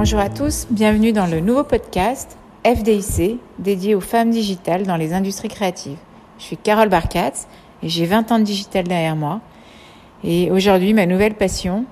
Bonjour 0.00 0.20
à 0.20 0.28
tous, 0.28 0.68
bienvenue 0.70 1.10
dans 1.10 1.26
le 1.26 1.40
nouveau 1.40 1.64
podcast 1.64 2.38
FDIC 2.64 3.40
dédié 3.58 3.96
aux 3.96 4.00
femmes 4.00 4.30
digitales 4.30 4.86
dans 4.86 4.96
les 4.96 5.12
industries 5.12 5.48
créatives. 5.48 5.98
Je 6.38 6.44
suis 6.44 6.56
Carole 6.56 6.88
Barkatz 6.88 7.48
et 7.82 7.88
j'ai 7.88 8.06
20 8.06 8.30
ans 8.30 8.38
de 8.38 8.44
digital 8.44 8.86
derrière 8.86 9.16
moi. 9.16 9.40
Et 10.22 10.52
aujourd'hui, 10.52 10.94
ma 10.94 11.04
nouvelle 11.04 11.34
passion, 11.34 11.84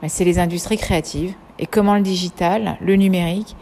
bah, 0.00 0.08
c'est 0.08 0.24
les 0.24 0.38
industries 0.38 0.78
créatives 0.78 1.34
et 1.58 1.66
comment 1.66 1.96
le 1.96 2.00
digital, 2.00 2.78
le 2.80 2.96
numérique, 2.96 3.54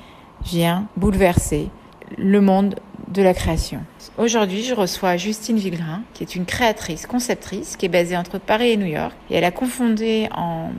vient 0.44 0.86
bouleverser 0.96 1.68
le 2.16 2.40
monde 2.40 2.76
de 3.08 3.22
la 3.22 3.34
création. 3.34 3.80
Aujourd'hui, 4.16 4.62
je 4.62 4.76
reçois 4.76 5.16
Justine 5.16 5.56
Villegrain, 5.56 6.02
qui 6.14 6.22
est 6.22 6.36
une 6.36 6.44
créatrice, 6.44 7.08
conceptrice, 7.08 7.76
qui 7.76 7.86
est 7.86 7.88
basée 7.88 8.16
entre 8.16 8.38
Paris 8.38 8.70
et 8.70 8.76
New 8.76 8.86
York. 8.86 9.16
Et 9.28 9.34
elle 9.34 9.44
a 9.44 9.50
confondé 9.50 10.28
en, 10.36 10.70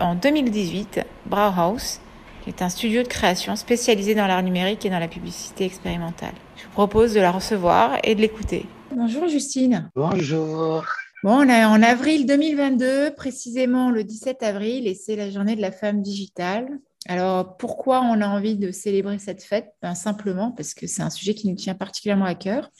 en 0.00 0.14
2018 0.16 1.00
Brauhaus, 1.24 2.00
qui 2.42 2.50
est 2.50 2.62
un 2.62 2.68
studio 2.68 3.02
de 3.02 3.08
création 3.08 3.56
spécialisé 3.56 4.14
dans 4.14 4.26
l'art 4.26 4.42
numérique 4.42 4.84
et 4.86 4.90
dans 4.90 4.98
la 4.98 5.08
publicité 5.08 5.64
expérimentale. 5.64 6.34
Je 6.56 6.64
vous 6.64 6.70
propose 6.70 7.14
de 7.14 7.20
la 7.20 7.30
recevoir 7.30 7.98
et 8.04 8.14
de 8.14 8.20
l'écouter. 8.20 8.66
Bonjour 8.94 9.28
Justine. 9.28 9.90
Bonjour. 9.94 10.84
Bon, 11.24 11.32
on 11.32 11.48
est 11.48 11.64
en 11.64 11.82
avril 11.82 12.26
2022, 12.26 13.14
précisément 13.16 13.90
le 13.90 14.04
17 14.04 14.42
avril, 14.42 14.86
et 14.86 14.94
c'est 14.94 15.16
la 15.16 15.30
journée 15.30 15.56
de 15.56 15.60
la 15.60 15.72
femme 15.72 16.00
digitale. 16.00 16.68
Alors, 17.08 17.56
pourquoi 17.56 18.02
on 18.02 18.20
a 18.20 18.28
envie 18.28 18.56
de 18.56 18.70
célébrer 18.70 19.18
cette 19.18 19.42
fête? 19.42 19.72
Ben, 19.82 19.94
Simplement 19.94 20.52
parce 20.52 20.74
que 20.74 20.86
c'est 20.86 21.02
un 21.02 21.10
sujet 21.10 21.34
qui 21.34 21.48
nous 21.48 21.56
tient 21.56 21.74
particulièrement 21.74 22.24
à 22.24 22.34
cœur 22.34 22.70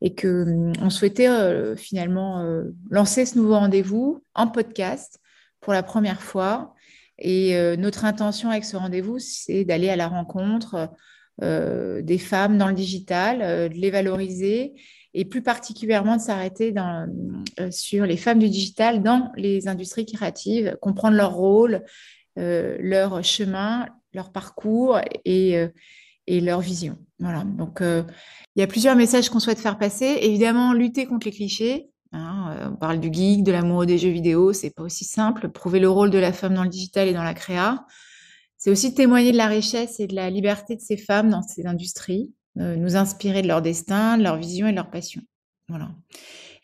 et 0.00 0.14
que 0.14 0.44
hum, 0.44 0.72
on 0.80 0.90
souhaitait 0.90 1.28
euh, 1.28 1.74
finalement 1.74 2.40
euh, 2.40 2.74
lancer 2.90 3.26
ce 3.26 3.38
nouveau 3.38 3.54
rendez-vous 3.54 4.22
en 4.34 4.46
podcast 4.46 5.20
pour 5.60 5.72
la 5.72 5.82
première 5.82 6.22
fois. 6.22 6.74
Et 7.18 7.56
euh, 7.56 7.76
notre 7.76 8.04
intention 8.04 8.50
avec 8.50 8.64
ce 8.64 8.76
rendez-vous, 8.76 9.18
c'est 9.18 9.64
d'aller 9.64 9.88
à 9.88 9.96
la 9.96 10.08
rencontre 10.08 10.90
des 11.38 12.16
femmes 12.16 12.56
dans 12.56 12.68
le 12.68 12.74
digital, 12.74 13.68
de 13.68 13.74
les 13.74 13.90
valoriser 13.90 14.72
et 15.12 15.26
plus 15.26 15.42
particulièrement 15.42 16.16
de 16.16 16.22
s'arrêter 16.22 16.74
sur 17.70 18.06
les 18.06 18.16
femmes 18.16 18.38
du 18.38 18.48
digital 18.48 19.02
dans 19.02 19.30
les 19.36 19.68
industries 19.68 20.06
créatives, 20.06 20.78
comprendre 20.80 21.14
leur 21.14 21.34
rôle, 21.34 21.82
euh, 22.38 22.76
leur 22.80 23.24
chemin, 23.24 23.86
leur 24.12 24.30
parcours 24.30 25.00
et, 25.24 25.56
euh, 25.56 25.68
leur 26.28 26.60
vision. 26.60 26.98
Voilà. 27.18 27.44
Donc, 27.44 27.80
euh, 27.80 28.02
il 28.54 28.60
y 28.60 28.62
a 28.62 28.66
plusieurs 28.66 28.94
messages 28.94 29.30
qu'on 29.30 29.40
souhaite 29.40 29.58
faire 29.58 29.78
passer. 29.78 30.18
Évidemment, 30.20 30.74
lutter 30.74 31.06
contre 31.06 31.26
les 31.26 31.32
clichés. 31.32 31.88
Hein, 32.16 32.70
on 32.72 32.76
parle 32.76 32.98
du 32.98 33.12
geek, 33.12 33.44
de 33.44 33.52
l'amour 33.52 33.86
des 33.86 33.98
jeux 33.98 34.10
vidéo, 34.10 34.52
c'est 34.52 34.70
pas 34.70 34.82
aussi 34.82 35.04
simple. 35.04 35.48
Prouver 35.50 35.80
le 35.80 35.88
rôle 35.88 36.10
de 36.10 36.18
la 36.18 36.32
femme 36.32 36.54
dans 36.54 36.64
le 36.64 36.68
digital 36.68 37.08
et 37.08 37.12
dans 37.12 37.22
la 37.22 37.34
créa. 37.34 37.84
C'est 38.56 38.70
aussi 38.70 38.94
témoigner 38.94 39.32
de 39.32 39.36
la 39.36 39.46
richesse 39.46 40.00
et 40.00 40.06
de 40.06 40.14
la 40.14 40.30
liberté 40.30 40.76
de 40.76 40.80
ces 40.80 40.96
femmes 40.96 41.30
dans 41.30 41.42
ces 41.42 41.66
industries, 41.66 42.32
nous 42.54 42.96
inspirer 42.96 43.42
de 43.42 43.48
leur 43.48 43.60
destin, 43.60 44.16
de 44.16 44.22
leur 44.22 44.36
vision 44.36 44.66
et 44.66 44.70
de 44.70 44.76
leur 44.76 44.90
passion. 44.90 45.20
Voilà. 45.68 45.90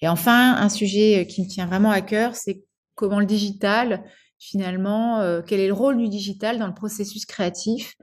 Et 0.01 0.09
enfin, 0.09 0.55
un 0.57 0.69
sujet 0.69 1.27
qui 1.29 1.43
me 1.43 1.49
tient 1.49 1.67
vraiment 1.67 1.91
à 1.91 2.01
cœur, 2.01 2.35
c'est 2.35 2.65
comment 2.95 3.21
le 3.21 3.27
digital 3.27 4.03
finalement, 4.43 5.21
euh, 5.21 5.41
quel 5.41 5.61
est 5.61 5.69
le 5.69 5.73
rôle 5.73 5.99
du 5.99 6.09
digital 6.09 6.59
dans 6.59 6.67
le 6.67 6.75
processus 6.75 7.27
créatif 7.27 7.95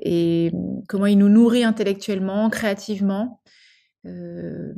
et 0.00 0.50
hum, 0.52 0.82
comment 0.88 1.06
il 1.06 1.16
nous 1.16 1.28
nourrit 1.28 1.62
intellectuellement, 1.62 2.50
créativement. 2.50 3.40
Euh, 4.04 4.74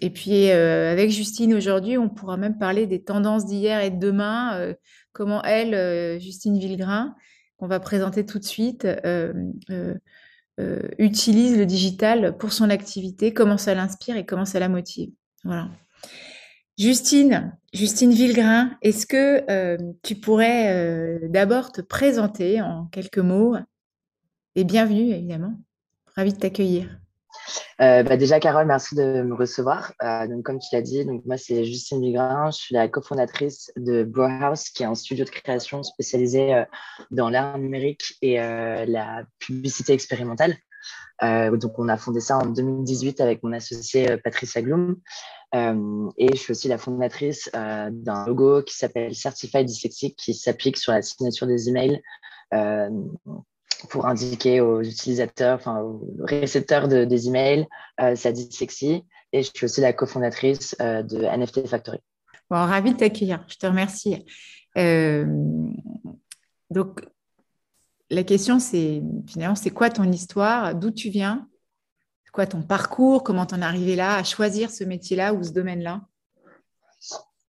et 0.00 0.10
puis 0.10 0.50
euh, 0.50 0.92
avec 0.92 1.10
Justine 1.10 1.54
aujourd'hui, 1.54 1.98
on 1.98 2.08
pourra 2.08 2.36
même 2.36 2.58
parler 2.58 2.86
des 2.86 3.02
tendances 3.02 3.46
d'hier 3.46 3.80
et 3.80 3.90
de 3.90 3.98
demain, 3.98 4.74
comment 5.12 5.42
elle, 5.42 6.20
Justine 6.20 6.58
Villegrain, 6.58 7.14
qu'on 7.56 7.66
va 7.66 7.80
présenter 7.80 8.24
tout 8.26 8.38
de 8.38 8.44
suite, 8.44 8.86
utilise 10.98 11.58
le 11.58 11.66
digital 11.66 12.36
pour 12.38 12.52
son 12.52 12.70
activité, 12.70 13.32
comment 13.32 13.58
ça 13.58 13.74
l'inspire 13.74 14.16
et 14.16 14.26
comment 14.26 14.44
ça 14.44 14.58
la 14.60 14.68
motive. 14.68 15.10
Voilà. 15.44 15.68
Justine, 16.78 17.56
Justine 17.72 18.12
Villegrain, 18.12 18.76
est-ce 18.82 19.06
que 19.06 19.50
euh, 19.50 19.78
tu 20.02 20.14
pourrais 20.14 20.74
euh, 20.74 21.28
d'abord 21.28 21.72
te 21.72 21.80
présenter 21.80 22.60
en 22.60 22.84
quelques 22.86 23.18
mots? 23.18 23.56
Et 24.56 24.64
bienvenue, 24.64 25.10
évidemment. 25.10 25.54
Ravi 26.14 26.34
de 26.34 26.38
t'accueillir. 26.38 27.00
Euh, 27.80 28.02
bah 28.02 28.16
déjà, 28.16 28.40
Carole, 28.40 28.66
merci 28.66 28.94
de 28.94 29.22
me 29.22 29.34
recevoir. 29.34 29.92
donc, 30.28 30.44
comme 30.44 30.58
tu 30.58 30.68
l'as 30.72 30.82
dit, 30.82 31.04
donc 31.04 31.24
moi, 31.24 31.36
c'est 31.36 31.64
Justine 31.64 32.00
Villegrain. 32.00 32.50
Je 32.50 32.58
suis 32.58 32.74
la 32.74 32.88
cofondatrice 32.88 33.70
de 33.76 34.04
Brewhouse, 34.04 34.70
qui 34.70 34.82
est 34.82 34.86
un 34.86 34.94
studio 34.94 35.24
de 35.24 35.30
création 35.30 35.82
spécialisé 35.82 36.64
dans 37.10 37.28
l'art 37.28 37.58
numérique 37.58 38.14
et 38.22 38.36
la 38.38 39.24
publicité 39.38 39.92
expérimentale. 39.92 40.56
donc, 41.22 41.78
on 41.78 41.88
a 41.88 41.96
fondé 41.96 42.20
ça 42.20 42.38
en 42.38 42.46
2018 42.46 43.20
avec 43.20 43.42
mon 43.42 43.52
associé 43.52 44.16
Patricia 44.18 44.62
Gloom. 44.62 44.96
Euh, 45.54 46.10
et 46.18 46.28
je 46.28 46.40
suis 46.40 46.50
aussi 46.50 46.68
la 46.68 46.78
fondatrice 46.78 47.48
euh, 47.54 47.88
d'un 47.92 48.26
logo 48.26 48.62
qui 48.62 48.76
s'appelle 48.76 49.14
Certified 49.14 49.66
Dyslexic, 49.66 50.16
qui 50.16 50.34
s'applique 50.34 50.76
sur 50.76 50.92
la 50.92 51.02
signature 51.02 51.46
des 51.46 51.68
emails 51.68 52.02
euh, 52.52 52.90
pour 53.90 54.06
indiquer 54.06 54.60
aux 54.60 54.82
utilisateurs, 54.82 55.56
enfin 55.56 55.80
aux 55.80 56.08
récepteurs 56.20 56.88
de, 56.88 57.04
des 57.04 57.28
emails, 57.28 57.66
sa 58.14 58.32
dyslexie. 58.32 59.04
Et 59.32 59.42
je 59.42 59.50
suis 59.54 59.64
aussi 59.64 59.80
la 59.80 59.92
cofondatrice 59.92 60.76
de 60.78 61.24
NFT 61.24 61.66
Factory. 61.66 61.98
Bon, 62.48 62.56
ravi 62.56 62.92
de 62.92 62.96
t'accueillir. 62.96 63.44
Je 63.48 63.56
te 63.56 63.66
remercie. 63.66 64.24
donc, 66.70 67.00
la 68.10 68.22
question, 68.22 68.58
c'est 68.58 69.02
finalement, 69.26 69.56
c'est 69.56 69.70
quoi 69.70 69.90
ton 69.90 70.10
histoire? 70.10 70.74
D'où 70.74 70.90
tu 70.90 71.10
viens? 71.10 71.48
Quoi 72.32 72.46
ton 72.46 72.62
parcours? 72.62 73.24
Comment 73.24 73.46
t'en 73.46 73.60
es 73.62 73.64
arrivé 73.64 73.96
là? 73.96 74.16
À 74.16 74.24
choisir 74.24 74.70
ce 74.70 74.84
métier-là 74.84 75.34
ou 75.34 75.42
ce 75.42 75.50
domaine-là? 75.50 76.02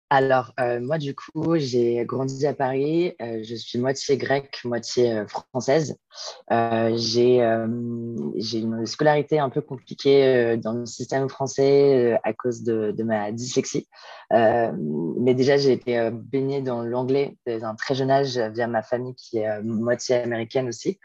Alors, 0.09 0.53
euh, 0.59 0.79
moi, 0.79 0.97
du 0.97 1.13
coup, 1.15 1.57
j'ai 1.57 2.05
grandi 2.05 2.47
à 2.47 2.53
Paris. 2.53 3.13
Euh, 3.21 3.41
je 3.43 3.55
suis 3.55 3.77
moitié 3.77 4.15
grecque, 4.15 4.61
moitié 4.63 5.11
euh, 5.11 5.25
française. 5.27 5.97
j'ai 6.49 7.39
une 7.41 8.85
scolarité 8.85 9.39
un 9.39 9.49
peu 9.49 9.61
compliquée 9.61 10.55
dans 10.57 10.73
le 10.73 10.85
système 10.85 11.27
français 11.27 12.17
à 12.23 12.33
cause 12.33 12.63
de, 12.63 12.91
de, 12.91 13.03
ma 13.03 13.31
dyslexie. 13.33 13.87
mais 14.31 15.33
déjà, 15.33 15.57
j'ai 15.57 15.73
été 15.73 16.09
baignée 16.11 16.61
dans 16.61 16.83
l'anglais 16.83 17.37
dès 17.45 17.63
un 17.63 17.75
très 17.75 17.93
jeune 17.93 18.11
âge 18.11 18.37
via 18.37 18.67
ma 18.67 18.83
famille 18.83 19.15
qui 19.15 19.39
est 19.39 19.61
moitié 19.61 20.15
américaine 20.15 20.69
aussi. 20.69 20.99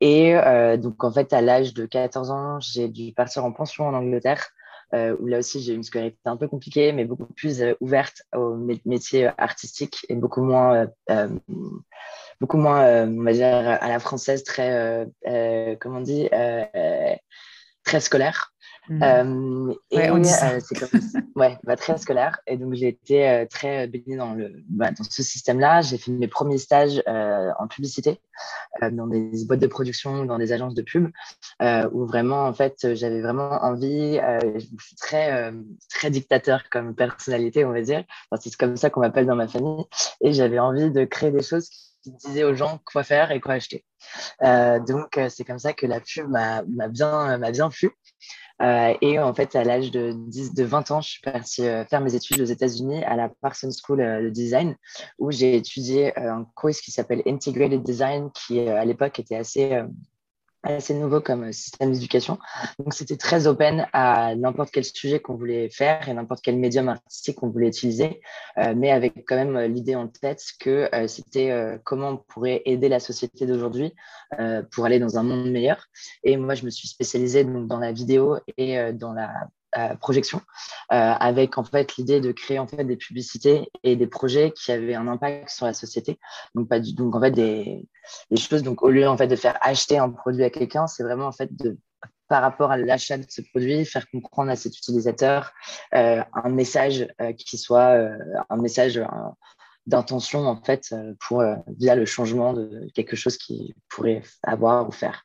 Et 0.00 0.34
euh, 0.34 0.76
donc, 0.78 1.04
en 1.04 1.12
fait, 1.12 1.32
à 1.32 1.42
l'âge 1.42 1.74
de 1.74 1.84
14 1.84 2.30
ans, 2.30 2.58
j'ai 2.60 2.88
dû 2.88 3.12
partir 3.12 3.44
en 3.44 3.52
pension 3.52 3.86
en 3.86 3.94
Angleterre, 3.94 4.48
euh, 4.48 4.59
où 4.92 5.26
là 5.26 5.38
aussi, 5.38 5.60
j'ai 5.62 5.74
une 5.74 5.82
scolarité 5.82 6.18
un 6.24 6.36
peu 6.36 6.48
compliquée, 6.48 6.92
mais 6.92 7.04
beaucoup 7.04 7.26
plus 7.26 7.62
euh, 7.62 7.74
ouverte 7.80 8.22
aux 8.34 8.56
métiers 8.84 9.30
artistiques 9.38 10.04
et 10.08 10.14
beaucoup 10.14 10.42
moins, 10.42 10.88
beaucoup 12.40 12.56
moins 12.56 13.06
on 13.06 13.22
va 13.22 13.32
dire, 13.32 13.46
à 13.46 13.88
la 13.88 13.98
française, 13.98 14.44
très, 14.44 15.06
comment 15.80 15.98
on 15.98 17.20
très 17.84 18.00
scolaire. 18.00 18.49
Mmh. 18.90 19.02
Euh, 19.04 19.74
et 19.92 20.10
euh, 20.10 20.60
c'est 20.60 20.74
comme 20.74 20.88
ouais, 21.36 21.56
bah, 21.62 21.76
très 21.76 21.96
scolaire. 21.96 22.40
Et 22.48 22.56
donc 22.56 22.74
j'ai 22.74 22.88
été 22.88 23.28
euh, 23.28 23.46
très 23.48 23.86
baignée 23.86 24.16
dans 24.16 24.34
le 24.34 24.52
bah, 24.68 24.90
dans 24.90 25.04
ce 25.04 25.22
système-là. 25.22 25.80
J'ai 25.80 25.96
fait 25.96 26.10
mes 26.10 26.26
premiers 26.26 26.58
stages 26.58 27.00
en 27.06 27.68
publicité 27.68 28.20
dans 28.82 29.06
des 29.06 29.44
boîtes 29.46 29.60
de 29.60 29.68
production, 29.68 30.24
dans 30.24 30.38
des 30.38 30.52
agences 30.52 30.74
de 30.74 30.82
pub, 30.82 31.08
où 31.92 32.04
vraiment 32.04 32.46
en 32.46 32.52
fait 32.52 32.94
j'avais 32.94 33.20
vraiment 33.20 33.62
envie. 33.62 34.18
je 34.42 34.84
suis 34.84 34.96
très 34.96 35.52
très 35.88 36.10
dictateur 36.10 36.64
comme 36.70 36.96
personnalité, 36.96 37.64
on 37.64 37.72
va 37.72 37.82
dire. 37.82 38.02
c'est 38.40 38.56
comme 38.56 38.76
ça 38.76 38.90
qu'on 38.90 39.00
m'appelle 39.00 39.26
dans 39.26 39.36
ma 39.36 39.46
famille. 39.46 39.84
Et 40.20 40.32
j'avais 40.32 40.58
envie 40.58 40.90
de 40.90 41.04
créer 41.04 41.30
des 41.30 41.42
choses 41.42 41.70
qui 42.02 42.10
disaient 42.12 42.44
aux 42.44 42.54
gens 42.54 42.80
quoi 42.84 43.04
faire 43.04 43.30
et 43.30 43.40
quoi 43.40 43.54
acheter. 43.54 43.84
donc 44.40 45.20
c'est 45.28 45.44
comme 45.44 45.60
ça 45.60 45.74
que 45.74 45.86
la 45.86 46.00
pub 46.00 46.28
m'a 46.28 46.62
bien 46.88 47.38
m'a 47.38 47.52
bien 47.52 47.68
plu. 47.68 47.90
Euh, 48.60 48.94
et 49.00 49.18
en 49.18 49.32
fait, 49.34 49.56
à 49.56 49.64
l'âge 49.64 49.90
de, 49.90 50.12
10, 50.14 50.54
de 50.54 50.64
20 50.64 50.90
ans, 50.90 51.00
je 51.00 51.10
suis 51.10 51.20
partie 51.20 51.66
euh, 51.66 51.84
faire 51.86 52.00
mes 52.00 52.14
études 52.14 52.40
aux 52.40 52.44
États-Unis 52.44 53.02
à 53.04 53.16
la 53.16 53.30
Parsons 53.40 53.70
School 53.70 54.00
euh, 54.00 54.22
de 54.22 54.28
Design, 54.28 54.76
où 55.18 55.30
j'ai 55.30 55.56
étudié 55.56 56.16
un 56.18 56.44
cours 56.54 56.70
qui 56.70 56.90
s'appelle 56.90 57.22
Integrated 57.26 57.82
Design, 57.82 58.30
qui 58.32 58.60
à 58.60 58.84
l'époque 58.84 59.18
était 59.18 59.36
assez 59.36 59.82
assez 60.62 60.94
nouveau 60.94 61.20
comme 61.20 61.44
euh, 61.44 61.52
système 61.52 61.92
d'éducation. 61.92 62.38
Donc, 62.78 62.94
c'était 62.94 63.16
très 63.16 63.46
open 63.46 63.86
à 63.92 64.34
n'importe 64.34 64.70
quel 64.70 64.84
sujet 64.84 65.20
qu'on 65.20 65.34
voulait 65.34 65.70
faire 65.70 66.08
et 66.08 66.14
n'importe 66.14 66.42
quel 66.42 66.56
médium 66.56 66.88
artistique 66.88 67.36
qu'on 67.36 67.48
voulait 67.48 67.68
utiliser, 67.68 68.20
euh, 68.58 68.74
mais 68.76 68.90
avec 68.90 69.24
quand 69.26 69.36
même 69.36 69.56
euh, 69.56 69.68
l'idée 69.68 69.94
en 69.94 70.08
tête 70.08 70.42
que 70.58 70.88
c'était 71.06 71.78
comment 71.84 72.10
on 72.10 72.16
pourrait 72.16 72.62
aider 72.64 72.88
la 72.88 73.00
société 73.00 73.46
d'aujourd'hui 73.46 73.94
pour 74.70 74.84
aller 74.84 74.98
dans 74.98 75.18
un 75.18 75.22
monde 75.22 75.50
meilleur. 75.50 75.86
Et 76.24 76.36
moi, 76.36 76.54
je 76.54 76.64
me 76.64 76.70
suis 76.70 76.88
spécialisée 76.88 77.44
donc, 77.44 77.66
dans 77.66 77.78
la 77.78 77.92
vidéo 77.92 78.38
et 78.56 78.92
dans 78.92 79.12
la 79.12 79.48
projection, 80.00 80.40
avec 80.88 81.58
en 81.58 81.64
fait 81.64 81.96
l'idée 81.96 82.20
de 82.20 82.32
créer 82.32 82.58
en 82.58 82.66
fait 82.66 82.84
des 82.84 82.96
publicités 82.96 83.70
et 83.82 83.96
des 83.96 84.06
projets 84.06 84.52
qui 84.52 84.72
avaient 84.72 84.94
un 84.94 85.08
impact 85.08 85.48
sur 85.50 85.66
la 85.66 85.74
société. 85.74 86.18
Donc 86.54 86.68
pas 86.68 86.80
du, 86.80 86.92
donc 86.92 87.14
en 87.14 87.20
fait 87.20 87.30
des, 87.30 87.86
des 88.30 88.36
choses. 88.36 88.62
Donc 88.62 88.82
au 88.82 88.90
lieu 88.90 89.08
en 89.08 89.16
fait 89.16 89.28
de 89.28 89.36
faire 89.36 89.58
acheter 89.60 89.98
un 89.98 90.10
produit 90.10 90.44
à 90.44 90.50
quelqu'un, 90.50 90.86
c'est 90.86 91.02
vraiment 91.02 91.26
en 91.26 91.32
fait 91.32 91.54
de 91.54 91.78
par 92.30 92.42
rapport 92.42 92.70
à 92.70 92.76
l'achat 92.76 93.18
de 93.18 93.26
ce 93.28 93.42
produit, 93.42 93.84
faire 93.84 94.08
comprendre 94.08 94.50
à 94.52 94.56
cet 94.56 94.78
utilisateur 94.78 95.52
euh, 95.94 96.22
un 96.32 96.48
message 96.48 97.08
euh, 97.20 97.32
qui 97.32 97.58
soit 97.58 97.96
euh, 97.96 98.16
un 98.48 98.56
message 98.56 99.02
d'intention 99.86 100.46
en 100.46 100.62
fait 100.62 100.94
pour 101.18 101.42
via 101.76 101.96
le 101.96 102.04
changement 102.06 102.52
de 102.52 102.88
quelque 102.94 103.16
chose 103.16 103.36
qu'il 103.36 103.74
pourrait 103.88 104.22
avoir 104.44 104.88
ou 104.88 104.92
faire. 104.92 105.24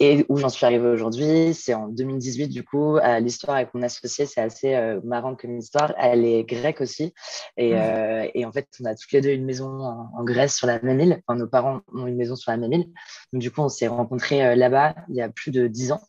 Et 0.00 0.24
où 0.28 0.36
j'en 0.36 0.48
suis 0.48 0.64
arrivée 0.66 0.88
aujourd'hui, 0.88 1.54
c'est 1.54 1.74
en 1.74 1.88
2018, 1.88 2.48
du 2.48 2.64
coup, 2.64 2.98
l'histoire 3.20 3.56
avec 3.56 3.74
mon 3.74 3.82
associé, 3.82 4.26
c'est 4.26 4.40
assez 4.40 4.74
euh, 4.74 5.00
marrant 5.04 5.34
comme 5.34 5.58
histoire. 5.58 5.94
Elle 5.98 6.24
est 6.24 6.44
grecque 6.44 6.80
aussi. 6.80 7.14
Et, 7.56 7.72
euh, 7.74 8.28
et, 8.34 8.44
en 8.44 8.52
fait, 8.52 8.68
on 8.80 8.84
a 8.84 8.94
toutes 8.94 9.12
les 9.12 9.20
deux 9.20 9.30
une 9.30 9.44
maison 9.44 9.80
en, 9.80 10.24
Grèce 10.24 10.56
sur 10.56 10.66
la 10.66 10.80
même 10.80 11.00
île. 11.00 11.20
Enfin, 11.26 11.38
nos 11.38 11.46
parents 11.46 11.80
ont 11.92 12.06
une 12.06 12.16
maison 12.16 12.36
sur 12.36 12.50
la 12.50 12.56
même 12.56 12.72
île. 12.72 12.86
Donc, 13.32 13.42
du 13.42 13.50
coup, 13.50 13.60
on 13.60 13.68
s'est 13.68 13.86
rencontrés 13.86 14.44
euh, 14.44 14.54
là-bas 14.54 14.94
il 15.08 15.16
y 15.16 15.20
a 15.20 15.28
plus 15.28 15.50
de 15.50 15.66
dix 15.66 15.92
ans. 15.92 16.00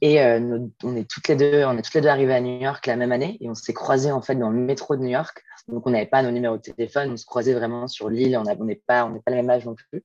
Et 0.00 0.20
on 0.20 0.96
est 0.96 1.08
toutes 1.08 1.28
les 1.28 1.36
deux, 1.36 1.64
on 1.64 1.76
est 1.76 1.82
toutes 1.82 1.94
les 1.94 2.00
deux 2.00 2.08
arrivées 2.08 2.34
à 2.34 2.40
New 2.40 2.60
York 2.60 2.86
la 2.86 2.96
même 2.96 3.12
année 3.12 3.38
et 3.40 3.48
on 3.48 3.54
s'est 3.54 3.74
croisés 3.74 4.12
en 4.12 4.22
fait 4.22 4.34
dans 4.34 4.50
le 4.50 4.58
métro 4.58 4.96
de 4.96 5.02
New 5.02 5.08
York 5.08 5.44
donc, 5.68 5.86
on 5.86 5.90
n'avait 5.90 6.06
pas 6.06 6.22
nos 6.22 6.30
numéros 6.30 6.56
de 6.56 6.62
téléphone, 6.62 7.12
on 7.12 7.16
se 7.16 7.24
croisait 7.24 7.54
vraiment 7.54 7.86
sur 7.86 8.08
l'île, 8.08 8.36
on 8.36 8.64
n'est 8.64 8.74
pas, 8.86 9.04
on 9.04 9.18
pas 9.20 9.30
le 9.30 9.36
même 9.36 9.50
âge 9.50 9.64
non 9.64 9.74
plus. 9.74 10.04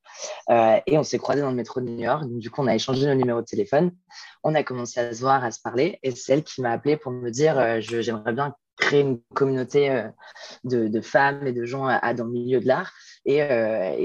Euh, 0.50 0.80
et 0.86 0.98
on 0.98 1.04
s'est 1.04 1.18
croisés 1.18 1.42
dans 1.42 1.50
le 1.50 1.56
métro 1.56 1.82
de 1.82 1.86
New 1.86 2.04
York. 2.04 2.24
Du 2.28 2.50
coup, 2.50 2.62
on 2.62 2.68
a 2.68 2.76
échangé 2.76 3.06
nos 3.08 3.16
numéros 3.16 3.42
de 3.42 3.46
téléphone. 3.46 3.92
On 4.44 4.56
a 4.56 4.64
commencé 4.64 5.00
à 5.00 5.14
se 5.14 5.22
voir, 5.22 5.44
à 5.44 5.52
se 5.52 5.60
parler. 5.60 6.00
Et 6.04 6.12
c'est 6.12 6.34
elle 6.34 6.44
qui 6.44 6.62
m'a 6.62 6.72
appelé 6.72 6.98
pour 6.98 7.12
me 7.12 7.30
dire 7.30 7.58
euh, 7.58 7.80
j'aimerais 7.82 8.34
bien 8.34 8.56
créer 8.86 9.02
une 9.02 9.20
communauté 9.34 9.90
euh, 9.92 10.10
de, 10.64 11.02
femmes 11.02 11.46
et 11.48 11.54
de 11.54 11.66
gens 11.66 11.86
dans 11.88 12.24
le 12.24 12.32
milieu 12.32 12.60
de 12.60 12.68
l'art. 12.68 12.92
Et, 13.26 13.40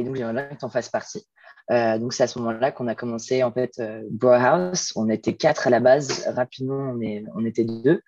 donc, 0.03 0.17
j'aimerais 0.17 0.33
bien 0.33 0.45
que 0.45 0.57
tu 0.57 0.65
en 0.65 0.71
fasses 0.71 0.89
partie. 0.89 1.27
donc 1.69 2.13
c'est 2.13 2.23
à 2.23 2.27
ce 2.27 2.39
moment-là 2.39 2.73
qu'on 2.73 2.89
a 2.89 2.95
commencé 2.95 3.43
en 3.43 3.53
fait 3.53 3.81
Bro 4.11 4.33
House. 4.33 4.93
On 4.97 5.09
était 5.11 5.35
quatre 5.35 5.67
à 5.67 5.71
la 5.71 5.81
base. 5.81 6.27
Rapidement, 6.29 6.95
on, 7.35 7.45
était 7.45 7.65
deux. 7.65 8.01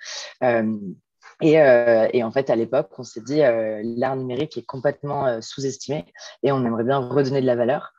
Euh, 1.45 2.09
et, 2.13 2.23
en 2.23 2.31
fait, 2.31 2.51
à 2.51 2.57
l'époque, 2.57 2.91
on 2.99 3.03
s'est 3.03 3.21
dit, 3.21 3.43
euh, 3.43 3.81
l'art 3.85 4.17
numérique 4.17 4.57
est 4.57 4.67
complètement 4.67 5.27
euh, 5.27 5.41
sous-estimé 5.41 6.05
et 6.43 6.53
on 6.53 6.65
aimerait 6.65 6.85
bien 6.85 6.99
redonner 6.99 7.41
de 7.41 7.47
la 7.47 7.57
valeur. 7.57 7.93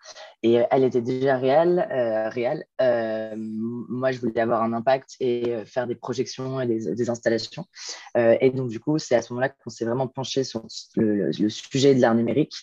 Et 0.44 0.62
elle 0.72 0.84
était 0.84 1.02
déjà 1.02 1.38
réelle. 1.38 1.88
réelle. 2.32 2.66
moi, 3.38 4.12
je 4.12 4.20
voulais 4.20 4.42
avoir 4.42 4.62
un 4.64 4.74
impact 4.74 5.16
et 5.20 5.64
faire 5.66 5.88
des 5.88 5.96
projections 5.96 6.60
et 6.62 6.68
des, 6.68 7.10
installations. 7.10 7.66
et 8.16 8.50
donc, 8.52 8.70
du 8.70 8.80
coup, 8.80 8.98
c'est 8.98 9.16
à 9.16 9.22
ce 9.22 9.34
moment-là 9.34 9.50
qu'on 9.50 9.70
s'est 9.70 9.86
vraiment 9.86 10.08
penché 10.08 10.44
sur 10.44 10.66
le, 10.96 11.32
sujet 11.50 11.96
de 11.96 12.02
l'art 12.02 12.16
numérique, 12.16 12.56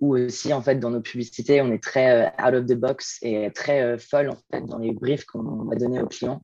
où 0.00 0.16
aussi, 0.16 0.52
en 0.52 0.62
fait, 0.62 0.76
dans 0.76 0.90
nos 0.90 1.00
publicités, 1.00 1.60
on 1.62 1.72
est 1.72 1.82
très 1.82 2.26
out 2.44 2.54
of 2.54 2.66
the 2.66 2.74
box 2.74 3.18
et 3.22 3.50
très 3.52 3.98
folle, 3.98 4.30
en 4.30 4.36
fait, 4.50 4.64
dans 4.66 4.78
les 4.78 4.92
briefs 4.92 5.24
qu'on 5.24 5.64
va 5.64 5.76
donner 5.76 6.00
aux 6.00 6.08
clients. 6.08 6.42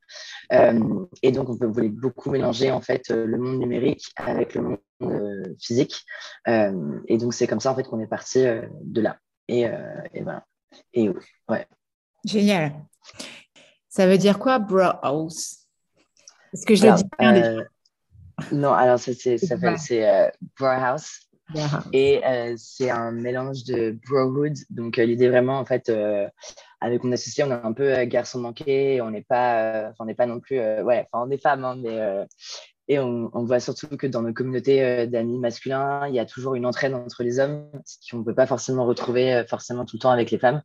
et 0.51 1.33
donc, 1.33 1.51
on 1.51 1.71
voulait 1.71 1.89
beaucoup 1.89 2.31
mélanger, 2.31 2.71
en 2.71 2.81
fait, 2.81 3.11
le 3.11 3.37
monde 3.37 3.59
numérique 3.59 4.13
avec 4.17 4.55
le 4.55 4.63
monde 4.63 4.79
euh, 5.03 5.55
physique. 5.61 6.05
Euh, 6.49 7.01
et 7.07 7.19
donc, 7.19 7.33
c'est 7.33 7.47
comme 7.47 7.61
ça 7.61 7.71
en 7.71 7.77
fait 7.77 7.85
qu'on 7.85 8.01
est 8.01 8.09
parti 8.09 8.45
euh, 8.45 8.63
de 8.83 9.01
là. 9.01 9.19
Et, 9.49 9.63
et, 10.13 10.23
voilà. 10.23 10.45
Et 10.93 11.09
ouais. 11.49 11.67
Génial. 12.25 12.73
Ça 13.89 14.07
veut 14.07 14.19
dire 14.19 14.39
quoi, 14.39 14.59
bro 14.59 14.91
house? 15.03 15.67
Est-ce 16.53 16.67
que 16.67 16.75
je 16.75 16.85
l'ai 16.85 16.93
dit 16.93 17.05
bien 17.19 17.65
Non, 18.53 18.73
alors 18.73 18.99
ça, 18.99 19.13
fait, 19.15 19.39
c'est 19.39 19.57
bro 20.59 20.67
house. 20.67 21.29
Et 21.93 22.21
c'est 22.57 22.91
un 22.91 23.11
mélange 23.11 23.65
de 23.65 23.99
brohood. 24.07 24.55
Donc, 24.71 24.97
l'idée 24.99 25.29
vraiment, 25.29 25.59
en 25.59 25.65
fait, 25.65 25.91
avec 26.81 27.03
mon 27.03 27.13
associé, 27.13 27.45
on 27.45 27.51
est 27.51 27.65
un 27.65 27.73
peu 27.73 28.05
garçon 28.05 28.41
manqué. 28.41 29.01
On 29.01 29.11
n'est 29.11 29.23
pas, 29.23 29.93
on 29.99 30.05
n'est 30.05 30.15
pas 30.15 30.27
non 30.27 30.41
plus, 30.41 30.59
ouais, 30.59 31.09
enfin, 31.11 31.27
on 31.27 31.31
est 31.31 31.43
femme, 31.43 31.65
hein, 31.65 31.77
mais 31.77 32.27
et 32.91 32.99
on, 32.99 33.29
voit 33.45 33.61
surtout 33.61 33.87
que 33.99 34.07
dans 34.07 34.23
nos 34.23 34.33
communautés 34.33 34.83
euh, 34.83 35.07
d'amis 35.07 35.39
masculins, 35.39 36.07
il 36.09 36.15
y 36.15 36.19
a 36.19 36.25
toujours 36.25 36.55
une 36.55 36.65
entraide 36.65 36.95
entre 36.95 37.23
les 37.23 37.39
hommes, 37.39 37.69
ce 37.85 38.11
qu'on 38.11 38.21
ne 38.21 38.25
peut 38.25 38.35
pas 38.35 38.47
forcément 38.47 38.87
retrouver 38.87 39.35
euh, 39.35 39.45
forcément 39.45 39.85
tout 39.85 39.97
le 39.97 40.01
temps 40.01 40.11
avec 40.11 40.31
les 40.31 40.39
femmes. 40.39 40.63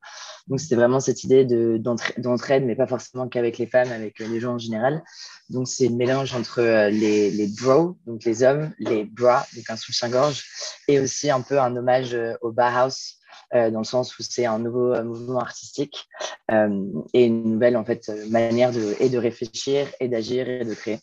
Donc, 0.48 0.62
c'était 0.62 0.76
vraiment 0.76 1.02
cette 1.02 1.26
idée 1.26 1.44
d'entraide, 1.46 2.66
mais 2.66 2.76
pas 2.76 2.88
forcément 2.88 3.28
qu'avec 3.28 3.58
les 3.58 3.68
femmes, 3.68 3.92
avec 3.92 4.22
euh, 4.22 4.28
les 4.28 4.40
gens 4.40 4.54
en 4.54 4.58
général. 4.58 5.04
Donc, 5.50 5.68
c'est 5.68 5.90
le 5.90 5.96
mélange 5.96 6.34
entre 6.34 6.62
les, 6.90 7.48
bros, 7.62 7.98
donc 8.08 8.24
les 8.24 8.42
hommes, 8.42 8.72
les 8.80 9.04
bras, 9.04 9.46
donc 9.54 9.70
un 9.70 9.76
soutien-gorge, 9.76 10.46
et 10.88 11.02
aussi 11.02 11.30
un 11.30 11.42
peu 11.42 11.60
un 11.60 11.76
hommage 11.76 12.18
au 12.42 12.54
Bauhaus, 12.54 13.20
dans 13.52 13.80
le 13.80 13.84
sens 13.84 14.18
où 14.18 14.24
c'est 14.24 14.46
un 14.46 14.60
nouveau 14.60 14.96
mouvement 15.04 15.40
artistique 15.40 16.08
et 16.50 17.26
une 17.26 17.44
nouvelle 17.44 17.78
en 17.78 17.86
fait 17.86 18.10
manière 18.30 18.72
de 18.72 19.18
réfléchir 19.18 19.88
et 20.00 20.08
d'agir 20.08 20.48
et 20.48 20.66
de 20.66 20.74
créer. 20.74 21.00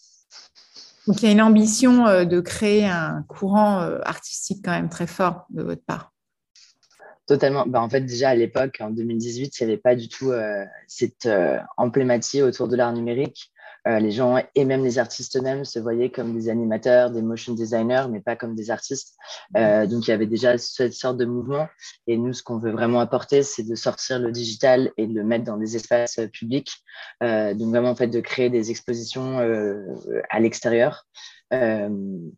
Donc 1.11 1.23
il 1.23 1.27
y 1.27 1.29
a 1.29 1.33
une 1.33 1.43
ambition 1.43 2.07
euh, 2.07 2.25
de 2.25 2.39
créer 2.39 2.87
un 2.87 3.25
courant 3.27 3.81
euh, 3.81 3.99
artistique 4.05 4.61
quand 4.65 4.71
même 4.71 4.89
très 4.89 5.09
fort 5.09 5.45
de 5.51 5.61
votre 5.61 5.85
part. 5.85 6.13
Totalement. 7.27 7.67
Bah, 7.67 7.81
en 7.81 7.89
fait, 7.89 8.03
déjà 8.03 8.29
à 8.29 8.37
l'époque, 8.37 8.77
en 8.79 8.91
2018, 8.91 9.59
il 9.59 9.67
n'y 9.67 9.73
avait 9.73 9.81
pas 9.81 9.97
du 9.97 10.09
tout 10.09 10.31
euh, 10.31 10.65
cette 10.87 11.29
emblématie 11.77 12.43
autour 12.43 12.69
de 12.69 12.77
l'art 12.77 12.93
numérique. 12.93 13.51
Euh, 13.89 13.99
les 13.99 14.11
gens 14.11 14.37
et 14.55 14.65
même 14.65 14.85
les 14.85 14.99
artistes 14.99 15.37
eux-mêmes 15.37 15.65
se 15.65 15.79
voyaient 15.79 16.11
comme 16.11 16.35
des 16.35 16.49
animateurs, 16.49 17.11
des 17.11 17.23
motion 17.23 17.55
designers, 17.55 18.07
mais 18.11 18.21
pas 18.21 18.37
comme 18.37 18.55
des 18.55 18.71
artistes. 18.71 19.17
Euh, 19.57 19.87
donc 19.87 20.07
il 20.07 20.11
y 20.11 20.15
avait 20.15 20.27
déjà 20.27 20.59
cette 20.59 20.93
sorte 20.93 21.17
de 21.17 21.25
mouvement. 21.25 21.69
Et 22.07 22.17
nous, 22.17 22.33
ce 22.33 22.43
qu'on 22.43 22.59
veut 22.59 22.73
vraiment 22.73 23.01
apporter, 23.01 23.43
c'est 23.43 23.63
de 23.63 23.75
sortir 23.75 24.19
le 24.19 24.33
digital 24.33 24.93
et 24.97 25.07
de 25.07 25.15
le 25.15 25.25
mettre 25.25 25.45
dans 25.45 25.57
des 25.57 25.77
espaces 25.77 26.19
euh, 26.19 26.27
publics. 26.27 26.73
donc 27.21 27.71
vraiment 27.71 27.91
en 27.91 27.95
fait 27.95 28.09
de 28.09 28.21
créer 28.21 28.51
des 28.51 28.71
expositions 28.71 29.39
à 30.31 30.41
l'extérieur. 30.41 31.07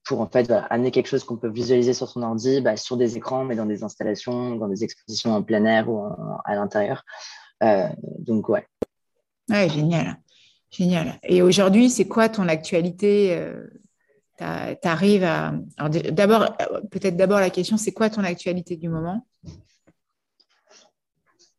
pour 0.05 0.21
en 0.21 0.29
fait 0.29 0.51
amener 0.71 0.91
quelque 0.91 1.09
chose 1.09 1.25
qu'on 1.25 1.37
peut 1.37 1.51
visualiser 1.51 1.95
sur 1.95 2.09
son 2.09 2.23
ordi, 2.23 2.61
bah, 2.61 2.77
sur 2.77 2.97
des 2.97 3.17
écrans, 3.17 3.45
mais 3.45 3.57
dans 3.57 3.67
des 3.67 3.83
installations, 3.85 4.57
dans 4.57 4.69
des 4.69 4.85
expositions 4.85 5.35
en 5.35 5.43
plein 5.43 5.65
air 5.65 5.89
ou 5.89 6.07
à 6.45 6.55
l'intérieur. 6.55 7.05
donc 8.19 8.49
ouais. 8.49 8.67
Ouais, 9.49 9.69
génial. 9.69 10.17
Génial. 10.73 11.19
Et 11.23 11.43
aujourd'hui, 11.43 11.91
c'est 11.91 12.09
quoi 12.09 12.31
ton 12.31 12.49
actualité 12.49 13.37
euh, 13.37 14.75
Tu 14.83 14.89
arrives 14.89 15.25
à. 15.25 15.53
D'abord, 16.11 16.57
peut-être 16.91 17.17
d'abord 17.17 17.41
la 17.41 17.51
question, 17.51 17.77
c'est 17.77 17.93
quoi 17.93 18.09
ton 18.09 18.25
actualité 18.25 18.77
du 18.77 18.89
moment? 18.89 19.27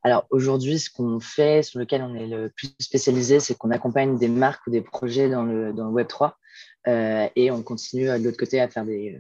Alors 0.02 0.26
aujourd'hui, 0.32 0.80
ce 0.80 0.90
qu'on 0.90 1.20
fait, 1.22 1.64
sur 1.64 1.80
lequel 1.80 2.02
on 2.02 2.14
est 2.16 2.28
le 2.28 2.50
plus 2.50 2.76
spécialisé, 2.80 3.40
c'est 3.40 3.56
qu'on 3.56 3.72
accompagne 3.72 4.18
des 4.18 4.28
marques 4.28 4.68
ou 4.68 4.72
des 4.72 4.82
projets 4.82 5.30
dans 5.30 5.44
le, 5.44 5.72
dans 5.72 5.86
le 5.86 5.92
Web 5.92 6.08
3. 6.08 6.38
Euh, 6.88 7.28
et 7.36 7.50
on 7.52 7.64
continue 7.64 8.08
de 8.08 8.24
l'autre 8.24 8.38
côté 8.38 8.60
à 8.60 8.68
faire 8.68 8.86
des, 8.86 9.18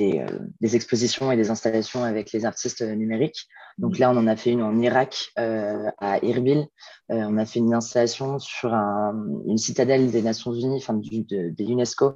euh, 0.00 0.26
des, 0.60 0.76
expositions 0.76 1.30
et 1.30 1.36
des 1.36 1.50
installations 1.50 2.02
avec 2.02 2.32
les 2.32 2.44
artistes 2.44 2.82
numériques. 2.82 3.46
Donc 3.78 3.98
là, 3.98 4.10
on 4.10 4.16
en 4.16 4.26
a 4.26 4.36
fait 4.36 4.50
une 4.50 4.62
en 4.62 4.76
Irak, 4.78 5.30
euh, 5.38 5.88
à 5.98 6.18
Irbil. 6.24 6.66
on 7.08 7.38
a 7.38 7.46
fait 7.46 7.60
une 7.60 7.74
installation 7.74 8.38
sur 8.38 8.74
un, 8.74 9.14
une 9.46 9.58
citadelle 9.58 10.10
des 10.10 10.22
Nations 10.22 10.52
Unies, 10.52 10.78
enfin 10.78 10.94
du, 10.94 11.22
de, 11.22 11.50
de 11.50 11.64
l'UNESCO. 11.64 12.14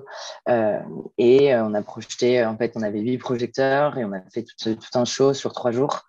et 1.18 1.54
on 1.54 1.74
a 1.74 1.82
projeté, 1.82 2.44
en 2.44 2.56
fait, 2.56 2.72
on 2.74 2.82
avait 2.82 3.00
huit 3.00 3.18
projecteurs 3.18 3.96
et 3.96 4.04
on 4.04 4.12
a 4.12 4.20
fait 4.32 4.44
tout, 4.60 4.76
un 4.94 5.04
show 5.04 5.32
sur 5.34 5.52
trois 5.52 5.70
jours. 5.70 6.02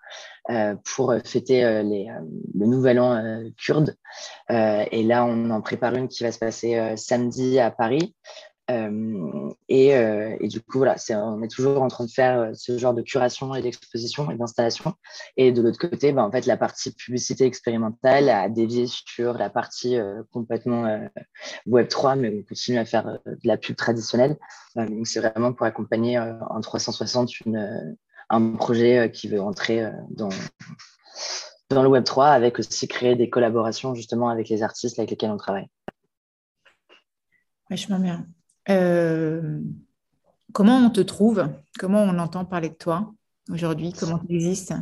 pour 0.96 1.14
fêter 1.24 1.64
le 1.84 2.66
nouvel 2.66 3.00
an 3.00 3.44
kurde. 3.58 3.96
et 4.50 5.04
là, 5.04 5.26
on 5.26 5.50
en 5.52 5.62
prépare 5.62 5.96
une 5.96 6.08
qui 6.08 6.24
va 6.24 6.32
se 6.32 6.40
passer 6.40 6.96
samedi 6.98 7.60
à 7.60 7.72
Paris. 7.72 8.14
Euh, 8.72 9.52
et, 9.70 9.96
euh, 9.96 10.36
et, 10.40 10.48
du 10.48 10.60
coup, 10.62 10.80
voilà, 10.80 10.96
on 11.12 11.42
est 11.44 11.48
toujours 11.48 11.82
en 11.82 11.88
train 11.88 12.06
de 12.06 12.12
faire 12.12 12.40
euh, 12.40 12.52
ce 12.56 12.78
genre 12.78 12.96
de 12.96 13.04
curation 13.04 13.54
et 13.54 13.62
d'exposition 13.62 14.30
et 14.32 14.36
d'installation. 14.36 14.94
Et 15.38 15.52
de 15.52 15.62
l'autre 15.62 15.78
côté, 15.78 16.12
ben, 16.12 16.24
en 16.24 16.32
fait, 16.32 16.46
la 16.46 16.58
partie 16.58 16.92
publicité 16.92 17.46
expérimentale 17.46 18.30
a 18.30 18.50
dévié 18.50 18.88
sur 18.88 19.34
la 19.34 19.50
partie 19.50 19.98
complètement 20.32 21.00
Web 21.68 21.88
3, 21.88 22.16
mais 22.16 22.34
on 22.40 22.44
continue 22.44 22.78
à 22.78 22.86
faire 22.86 23.20
de 23.26 23.38
la 23.44 23.58
pub 23.58 23.76
traditionnelle. 23.76 24.38
donc, 24.76 25.06
c'est 25.08 25.20
vraiment 25.20 25.54
pour 25.54 25.66
accompagner 25.66 26.20
en 26.20 26.62
360 26.62 27.42
une, 27.42 27.96
un 28.30 28.52
projet 28.56 29.12
qui 29.12 29.28
veut 29.28 29.42
entrer 29.42 29.90
dans, 30.10 30.30
le 31.72 31.88
Web 31.88 32.04
3 32.04 32.28
avec 32.28 32.60
aussi 32.60 32.88
créer 32.88 33.16
des 33.16 33.30
collaborations 33.30 33.94
justement 33.96 34.30
avec 34.30 34.50
les 34.50 34.64
artistes 34.64 34.98
avec 35.00 35.12
lesquels 35.12 35.32
on 35.32 35.38
travaille. 35.38 35.68
Vachement 37.70 38.00
bien. 38.00 38.28
Euh, 38.70 39.60
comment 40.54 40.78
on 40.78 40.90
te 40.90 41.02
trouve? 41.02 41.48
Comment 41.80 42.04
on 42.04 42.18
entend 42.20 42.46
parler 42.46 42.70
de 42.70 42.76
toi 42.76 43.14
aujourd'hui? 43.52 43.94
Comment 43.94 44.20
tu 44.20 44.34
existes? 44.34 44.74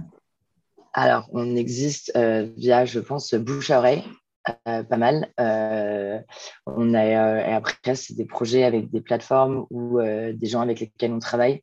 Alors, 0.94 1.28
on 1.34 1.56
existe 1.56 2.12
euh, 2.16 2.48
via, 2.56 2.86
je 2.86 3.00
pense, 3.00 3.34
bouche 3.34 3.72
à 3.72 3.80
oreille. 3.80 4.04
Pas 4.66 4.98
mal. 4.98 5.30
on 6.66 6.94
a, 6.94 7.04
et 7.04 7.54
après, 7.54 7.96
c'est 7.96 8.16
des 8.16 8.26
projets 8.26 8.64
avec 8.64 8.92
des 8.92 9.02
plateformes 9.02 9.66
ou 9.70 10.00
des 10.02 10.48
gens 10.48 10.62
avec 10.62 10.80
lesquels 10.80 11.14
on 11.14 11.20
travaille 11.20 11.62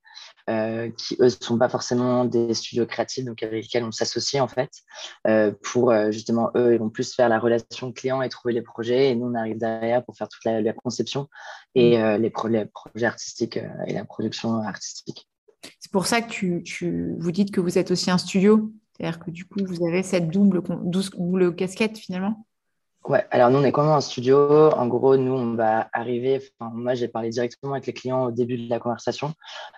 euh, 0.51 0.91
qui, 0.91 1.15
eux, 1.21 1.27
ne 1.27 1.29
sont 1.29 1.59
pas 1.59 1.69
forcément 1.69 2.25
des 2.25 2.55
studios 2.55 2.85
créatifs, 2.85 3.25
donc 3.25 3.43
avec 3.43 3.63
lesquels 3.63 3.85
on 3.85 3.93
s'associe, 3.93 4.43
en 4.43 4.49
fait, 4.49 4.71
euh, 5.29 5.53
pour 5.63 5.93
euh, 5.93 6.11
justement, 6.11 6.51
eux, 6.57 6.75
ils 6.75 6.79
vont 6.79 6.91
plus 6.91 7.15
faire 7.15 7.29
la 7.29 7.39
relation 7.39 7.93
client 7.93 8.21
et 8.21 8.29
trouver 8.29 8.55
les 8.55 8.63
projets, 8.63 9.11
et 9.11 9.15
nous, 9.15 9.27
on 9.27 9.35
arrive 9.35 9.59
derrière 9.59 10.05
pour 10.05 10.17
faire 10.17 10.29
toute 10.29 10.45
la, 10.45 10.73
conception 10.73 11.29
et 11.75 11.99
mm. 11.99 12.17
les, 12.17 12.31
projets 12.31 12.69
artistiques 13.05 13.59
et 13.87 13.93
la 13.93 14.05
production 14.05 14.57
artistique. 14.63 15.29
C'est 15.79 15.93
pour 15.93 16.07
ça 16.07 16.21
que 16.21 16.31
tu, 16.31 16.63
tu, 16.65 17.15
vous 17.19 17.31
dites 17.31 17.53
que 17.53 17.61
vous 17.61 17.79
êtes 17.79 17.91
aussi 17.93 18.11
un 18.11 18.19
studio, 18.19 18.73
c'est-à-dire 18.97 19.21
que 19.21 19.31
du 19.31 19.45
coup, 19.45 19.61
vous 19.65 19.87
avez 19.87 20.03
cette 20.03 20.31
double, 20.31 20.63
double 20.63 21.55
casquette 21.55 21.99
finalement 21.99 22.47
Ouais, 23.05 23.25
alors 23.31 23.51
nous, 23.51 23.59
on 23.59 23.65
est 23.65 23.73
comme 23.73 23.89
un 23.89 24.01
studio. 24.03 24.71
En 24.73 24.87
gros, 24.87 25.17
nous, 25.17 25.33
on 25.33 25.55
va 25.55 25.89
arriver. 25.93 26.43
Enfin, 26.59 26.71
moi, 26.75 26.95
j'ai 26.95 27.09
parlé 27.09 27.31
directement 27.31 27.73
avec 27.73 27.87
les 27.87 27.95
clients 27.95 28.27
au 28.27 28.31
début 28.31 28.59
de 28.59 28.69
la 28.69 28.79
conversation. 28.79 29.33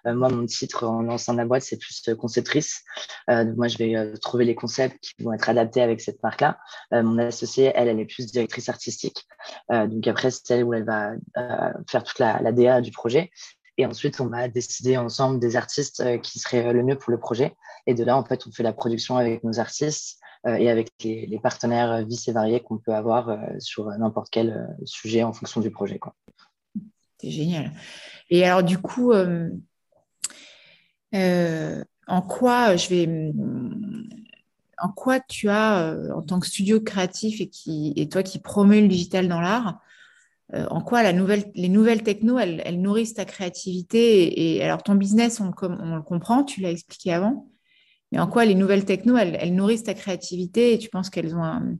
Euh, 0.06 0.14
moi, 0.14 0.28
mon 0.28 0.44
titre 0.44 0.84
en 0.84 1.16
sein 1.18 1.32
de 1.32 1.38
la 1.38 1.46
boîte, 1.46 1.62
c'est 1.62 1.78
plus 1.78 2.02
euh, 2.08 2.16
conceptrice. 2.16 2.82
Euh, 3.30 3.44
moi, 3.56 3.68
je 3.68 3.78
vais 3.78 4.18
trouver 4.18 4.44
les 4.44 4.56
concepts 4.56 4.98
qui 5.00 5.22
vont 5.22 5.32
être 5.32 5.48
adaptés 5.48 5.80
avec 5.80 6.00
cette 6.00 6.20
marque-là. 6.22 6.58
mon 6.90 7.16
associée, 7.18 7.72
elle, 7.76 7.88
elle 7.88 8.00
est 8.00 8.06
plus 8.06 8.26
directrice 8.26 8.68
artistique. 8.68 9.24
donc 9.70 10.06
après, 10.08 10.30
c'est 10.30 10.46
celle 10.46 10.64
où 10.64 10.74
elle 10.74 10.84
va 10.84 11.12
faire 11.88 12.02
toute 12.02 12.18
la, 12.18 12.40
la 12.42 12.52
DA 12.52 12.80
du 12.80 12.90
projet. 12.90 13.30
Et 13.78 13.86
ensuite, 13.86 14.20
on 14.20 14.26
va 14.26 14.48
décider 14.48 14.96
ensemble 14.96 15.38
des 15.38 15.56
artistes 15.56 16.20
qui 16.22 16.38
seraient 16.38 16.72
le 16.72 16.82
mieux 16.82 16.98
pour 16.98 17.12
le 17.12 17.18
projet. 17.18 17.54
Et 17.86 17.94
de 17.94 18.04
là, 18.04 18.16
en 18.16 18.24
fait, 18.24 18.46
on 18.46 18.52
fait 18.52 18.62
la 18.62 18.72
production 18.72 19.16
avec 19.16 19.42
nos 19.44 19.58
artistes. 19.60 20.18
Euh, 20.46 20.56
et 20.56 20.68
avec 20.68 20.90
les, 21.04 21.38
partenaires 21.40 22.04
vis 22.04 22.26
et 22.28 22.32
variés 22.32 22.60
qu'on 22.60 22.78
peut 22.78 22.94
avoir 22.94 23.28
euh, 23.28 23.36
sur 23.60 23.86
n'importe 23.96 24.28
quel 24.30 24.50
euh, 24.50 24.66
sujet 24.84 25.22
en 25.22 25.32
fonction 25.32 25.60
du 25.60 25.70
projet. 25.70 26.00
C'est 27.20 27.30
génial. 27.30 27.70
Et 28.28 28.44
alors, 28.44 28.64
du 28.64 28.78
coup, 28.78 29.12
en 29.12 29.52
quoi 32.22 32.76
je 32.76 32.88
vais 32.88 33.32
en 34.78 34.88
quoi 34.88 35.20
tu 35.20 35.48
as, 35.48 35.96
en 36.12 36.22
tant 36.22 36.40
que 36.40 36.46
studio 36.48 36.80
créatif 36.80 37.40
et, 37.40 37.48
qui, 37.48 37.92
et 37.94 38.08
toi 38.08 38.24
qui 38.24 38.40
promets 38.40 38.80
le 38.80 38.88
digital 38.88 39.28
dans 39.28 39.40
l'art, 39.40 39.80
en 40.52 40.80
quoi 40.80 41.04
la 41.04 41.12
nouvelle, 41.12 41.44
les 41.54 41.68
nouvelles 41.68 42.02
techno, 42.02 42.36
elles, 42.38 42.80
nourrissent 42.80 43.14
ta 43.14 43.24
créativité 43.24 44.56
et, 44.56 44.64
alors 44.64 44.82
ton 44.82 44.96
business, 44.96 45.40
on, 45.40 45.46
le 45.46 46.02
comprend, 46.02 46.42
tu 46.42 46.60
l'as 46.60 46.72
expliqué 46.72 47.12
avant, 47.12 47.51
mais 48.12 48.18
en 48.18 48.26
quoi 48.26 48.44
les 48.44 48.54
nouvelles 48.54 48.84
techno, 48.84 49.16
elles, 49.16 49.54
nourrissent 49.54 49.84
ta 49.84 49.94
créativité 49.94 50.74
et 50.74 50.78
tu 50.78 50.90
penses 50.90 51.08
qu'elles 51.08 51.34
ont 51.34 51.42
un, 51.42 51.76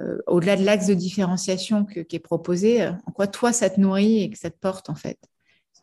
euh, 0.00 0.16
au-delà 0.26 0.56
de 0.56 0.64
l'axe 0.64 0.86
de 0.86 0.94
différenciation 0.94 1.84
qui 1.84 2.16
est 2.16 2.18
proposé, 2.18 2.82
euh, 2.82 2.92
en 3.06 3.12
quoi 3.12 3.26
toi 3.26 3.52
ça 3.52 3.68
te 3.68 3.78
nourrit 3.78 4.22
et 4.22 4.30
que 4.30 4.38
ça 4.38 4.50
te 4.50 4.58
porte 4.58 4.88
en 4.88 4.94
fait? 4.94 5.18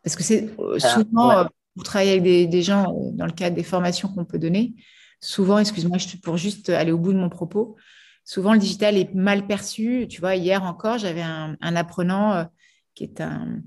Parce 0.04 0.16
que 0.16 0.24
c'est 0.24 0.50
euh, 0.60 0.80
souvent, 0.80 1.46
pour 1.76 1.84
travailler 1.84 2.14
avec 2.14 2.50
des, 2.50 2.62
gens 2.64 2.92
dans 3.14 3.28
le 3.28 3.32
cadre 3.32 3.56
des 3.56 3.64
formations 3.64 4.10
qu'on 4.10 4.26
peut 4.26 4.40
donner, 4.40 4.74
souvent, 5.22 5.60
excuse-moi, 5.60 5.98
pour 6.24 6.38
juste 6.38 6.70
aller 6.70 6.92
au 6.92 6.98
bout 6.98 7.14
de 7.14 7.20
mon 7.20 7.30
propos, 7.30 7.76
souvent 8.24 8.54
le 8.54 8.60
digital 8.60 8.98
est 8.98 9.14
mal 9.14 9.46
perçu. 9.46 10.08
Tu 10.10 10.20
vois, 10.20 10.36
hier 10.36 10.64
encore, 10.64 10.98
j'avais 10.98 11.22
un, 11.22 11.58
apprenant 11.62 12.48
qui 12.96 13.04
est 13.04 13.22
un, 13.22 13.62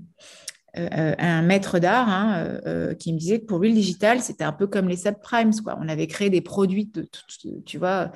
euh, 0.75 1.13
un 1.19 1.43
maître 1.43 1.77
d'art 1.77 2.09
hein, 2.09 2.33
euh, 2.37 2.61
euh, 2.65 2.93
qui 2.95 3.13
me 3.13 3.19
disait 3.19 3.39
que 3.39 3.45
pour 3.45 3.59
lui, 3.59 3.69
le 3.69 3.75
digital, 3.75 4.21
c'était 4.21 4.43
un 4.43 4.51
peu 4.51 4.65
comme 4.65 4.89
les 4.89 4.97
subprimes. 4.97 5.53
Quoi. 5.63 5.77
On 5.79 5.87
avait 5.87 6.07
créé 6.07 6.31
des 6.31 6.41
produits, 6.41 6.85
de, 6.87 7.07
tu 7.63 7.77
vois, 7.77 8.11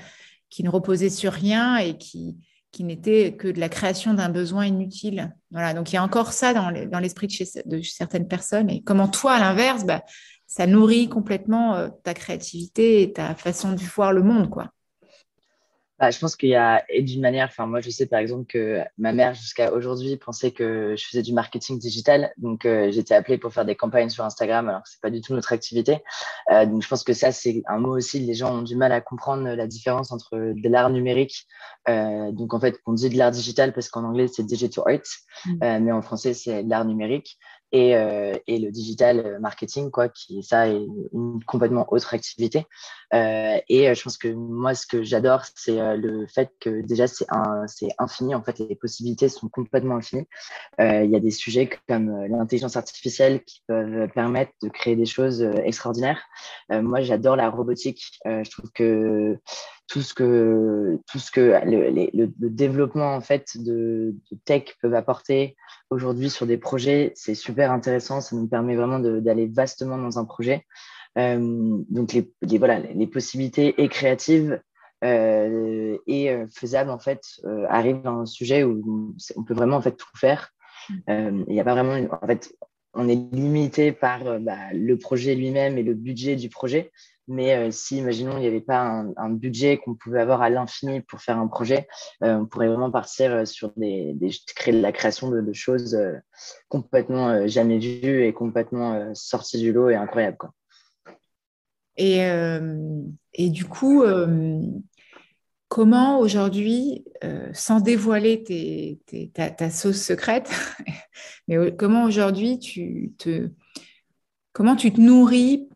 qui 0.49 0.63
ne 0.63 0.69
reposaient 0.69 1.11
sur 1.11 1.33
rien 1.33 1.77
et 1.77 1.97
qui, 1.97 2.35
qui 2.71 2.83
n'étaient 2.83 3.35
que 3.35 3.47
de 3.47 3.59
la 3.59 3.69
création 3.69 4.15
d'un 4.15 4.29
besoin 4.29 4.65
inutile. 4.65 5.35
Voilà, 5.51 5.75
donc 5.75 5.91
il 5.91 5.95
y 5.95 5.97
a 5.99 6.03
encore 6.03 6.33
ça 6.33 6.53
dans 6.53 6.99
l'esprit 6.99 7.27
de, 7.65 7.81
certaines 7.83 8.27
personnes. 8.27 8.71
Et 8.71 8.81
comment 8.81 9.07
toi, 9.07 9.33
à 9.33 9.39
l'inverse, 9.39 9.85
bah, 9.85 10.03
ça 10.47 10.65
nourrit 10.65 11.09
complètement 11.09 11.89
ta 12.03 12.15
créativité 12.15 13.03
et 13.03 13.13
ta 13.13 13.35
façon 13.35 13.73
de 13.73 13.81
voir 13.81 14.13
le 14.13 14.23
monde, 14.23 14.49
quoi. 14.49 14.71
Bah, 15.99 16.11
je 16.11 16.19
pense 16.19 16.35
qu'il 16.35 16.49
y 16.49 16.55
a, 16.55 16.83
et 16.89 17.01
d'une 17.01 17.21
manière, 17.21 17.47
enfin, 17.47 17.65
moi, 17.65 17.81
je 17.81 17.89
sais 17.89 18.05
par 18.05 18.19
exemple 18.19 18.45
que 18.45 18.81
ma 18.99 19.13
mère, 19.13 19.33
jusqu'à 19.33 19.73
aujourd'hui, 19.73 20.15
pensait 20.17 20.51
que 20.51 20.95
je 20.95 21.05
faisais 21.05 21.23
du 21.23 21.33
marketing 21.33 21.79
digital. 21.79 22.31
Donc, 22.37 22.65
euh, 22.65 22.91
j'étais 22.91 23.15
appelée 23.15 23.39
pour 23.39 23.51
faire 23.51 23.65
des 23.65 23.75
campagnes 23.75 24.09
sur 24.09 24.23
Instagram, 24.23 24.69
alors 24.69 24.83
que 24.83 24.89
c'est 24.89 25.01
pas 25.01 25.09
du 25.09 25.21
tout 25.21 25.33
notre 25.33 25.53
activité. 25.53 26.03
Euh, 26.51 26.67
donc, 26.67 26.83
je 26.83 26.87
pense 26.87 27.03
que 27.03 27.13
ça, 27.13 27.31
c'est 27.31 27.63
un 27.67 27.79
mot 27.79 27.97
aussi. 27.97 28.19
Les 28.19 28.35
gens 28.35 28.59
ont 28.59 28.61
du 28.61 28.75
mal 28.75 28.91
à 28.91 29.01
comprendre 29.01 29.49
la 29.49 29.65
différence 29.65 30.11
entre 30.11 30.37
de 30.37 30.69
l'art 30.69 30.91
numérique. 30.91 31.47
Euh, 31.89 32.31
donc, 32.31 32.53
en 32.53 32.59
fait, 32.59 32.79
on 32.85 32.93
dit 32.93 33.09
de 33.09 33.17
l'art 33.17 33.31
digital 33.31 33.73
parce 33.73 33.89
qu'en 33.89 34.03
anglais, 34.03 34.27
c'est 34.27 34.43
digital 34.43 34.83
art, 34.85 35.01
mmh. 35.45 35.83
mais 35.83 35.91
en 35.91 36.03
français, 36.03 36.35
c'est 36.35 36.63
de 36.63 36.69
l'art 36.69 36.85
numérique 36.85 37.39
et, 37.71 37.95
euh, 37.95 38.37
et, 38.47 38.59
le 38.59 38.71
digital 38.71 39.39
marketing, 39.39 39.91
quoi, 39.91 40.09
qui 40.09 40.43
ça 40.43 40.69
est 40.69 40.85
une 41.13 41.43
complètement 41.45 41.85
autre 41.91 42.13
activité. 42.13 42.65
Euh, 43.13 43.59
et 43.69 43.89
euh, 43.89 43.93
je 43.93 44.03
pense 44.03 44.17
que 44.17 44.27
moi, 44.27 44.75
ce 44.75 44.85
que 44.85 45.03
j'adore, 45.03 45.43
c'est 45.55 45.79
euh, 45.79 45.95
le 45.95 46.27
fait 46.27 46.51
que 46.59 46.81
déjà 46.81 47.07
c'est 47.07 47.25
infini. 47.97 48.35
En 48.35 48.43
fait, 48.43 48.59
les 48.59 48.75
possibilités 48.75 49.29
sont 49.29 49.49
complètement 49.49 49.97
infinies. 49.97 50.27
Il 50.79 51.09
y 51.09 51.15
a 51.15 51.19
des 51.19 51.31
sujets 51.31 51.69
comme 51.87 52.25
l'intelligence 52.27 52.77
artificielle 52.77 53.43
qui 53.43 53.63
peuvent 53.67 54.07
permettre 54.13 54.51
de 54.61 54.69
créer 54.69 54.95
des 54.95 55.05
choses 55.05 55.41
extraordinaires. 55.63 56.21
moi, 56.69 57.01
j'adore 57.01 57.35
la 57.35 57.49
robotique. 57.49 58.19
je 58.25 58.49
trouve 58.49 58.71
que 58.71 59.37
tout 59.87 60.01
ce 60.01 60.13
que 60.13 60.99
tout 61.09 61.19
ce 61.19 61.31
que 61.31 61.59
le, 61.65 62.09
le, 62.13 62.49
développement 62.49 63.15
en 63.15 63.21
fait 63.21 63.57
de, 63.57 64.15
de 64.31 64.37
tech 64.43 64.75
peuvent 64.81 64.93
apporter 64.93 65.55
aujourd'hui 65.89 66.29
sur 66.29 66.45
des 66.45 66.57
projets, 66.57 67.13
c'est 67.15 67.35
super 67.35 67.71
intéressant. 67.71 68.21
Ça 68.21 68.35
nous 68.35 68.47
permet 68.47 68.75
vraiment 68.75 68.99
d'aller 68.99 69.47
vastement 69.47 69.97
dans 69.97 70.19
un 70.19 70.25
projet. 70.25 70.65
Euh, 71.17 71.77
donc, 71.89 72.13
les, 72.13 72.57
voilà, 72.57 72.79
les 72.79 73.07
possibilités 73.07 73.81
et 73.81 73.89
créatives 73.89 74.61
euh, 75.03 75.97
et 76.07 76.31
euh, 76.31 76.45
faisables, 76.53 76.89
en 76.89 76.99
fait, 76.99 77.21
arrivent 77.69 78.01
dans 78.01 78.21
un 78.21 78.25
sujet 78.25 78.63
où 78.63 79.15
on 79.35 79.43
peut 79.43 79.53
vraiment 79.53 79.77
en 79.77 79.81
fait, 79.81 79.95
tout 79.95 80.07
faire. 80.15 80.51
Il 81.07 81.45
n'y 81.47 81.59
a 81.59 81.63
pas 81.63 81.73
vraiment. 81.73 82.07
En 82.21 82.27
fait, 82.27 82.53
on 82.93 83.09
est 83.09 83.15
limité 83.15 83.91
par 83.91 84.39
bah, 84.39 84.57
le 84.73 84.97
projet 84.97 85.35
lui-même 85.35 85.77
et 85.77 85.83
le 85.83 85.93
budget 85.93 86.35
du 86.35 86.49
projet. 86.49 86.91
Mais 87.27 87.55
euh, 87.55 87.71
si, 87.71 87.97
imaginons, 87.97 88.37
il 88.37 88.41
n'y 88.41 88.47
avait 88.47 88.61
pas 88.61 89.03
un, 89.17 89.29
budget 89.29 89.77
qu'on 89.77 89.95
pouvait 89.95 90.21
avoir 90.21 90.41
à 90.41 90.49
l'infini 90.49 91.01
pour 91.01 91.19
faire 91.21 91.37
un 91.37 91.47
projet, 91.47 91.87
euh, 92.23 92.37
on 92.37 92.45
pourrait 92.45 92.69
vraiment 92.69 92.89
partir 92.89 93.31
euh, 93.33 93.45
sur 93.45 93.73
des, 93.75 94.15
créer 94.55 94.73
de 94.73 94.81
la 94.81 94.93
création 94.93 95.29
de, 95.29 95.53
choses 95.53 95.97
complètement 96.69 97.47
jamais 97.47 97.79
vues 97.79 98.25
et 98.25 98.33
complètement 98.33 99.13
sorties 99.13 99.59
du 99.59 99.73
lot 99.73 99.89
et 99.89 99.95
incroyables. 99.95 100.37
Quoi. 100.37 100.53
Et, 101.97 102.19
et 103.33 103.49
du 103.49 103.65
coup, 103.65 104.03
comment 105.67 106.19
aujourd'hui, 106.19 107.05
sans 107.53 107.79
dévoiler 107.79 109.01
ta, 109.33 109.49
ta, 109.49 109.69
sauce 109.71 110.01
secrète, 110.01 110.51
mais 111.47 111.75
comment 111.75 112.03
aujourd'hui 112.03 112.59
tu 112.59 113.13
te, 113.17 113.49
comment 114.53 114.75
tu 114.75 114.93
te 114.93 115.01
nourris 115.01 115.67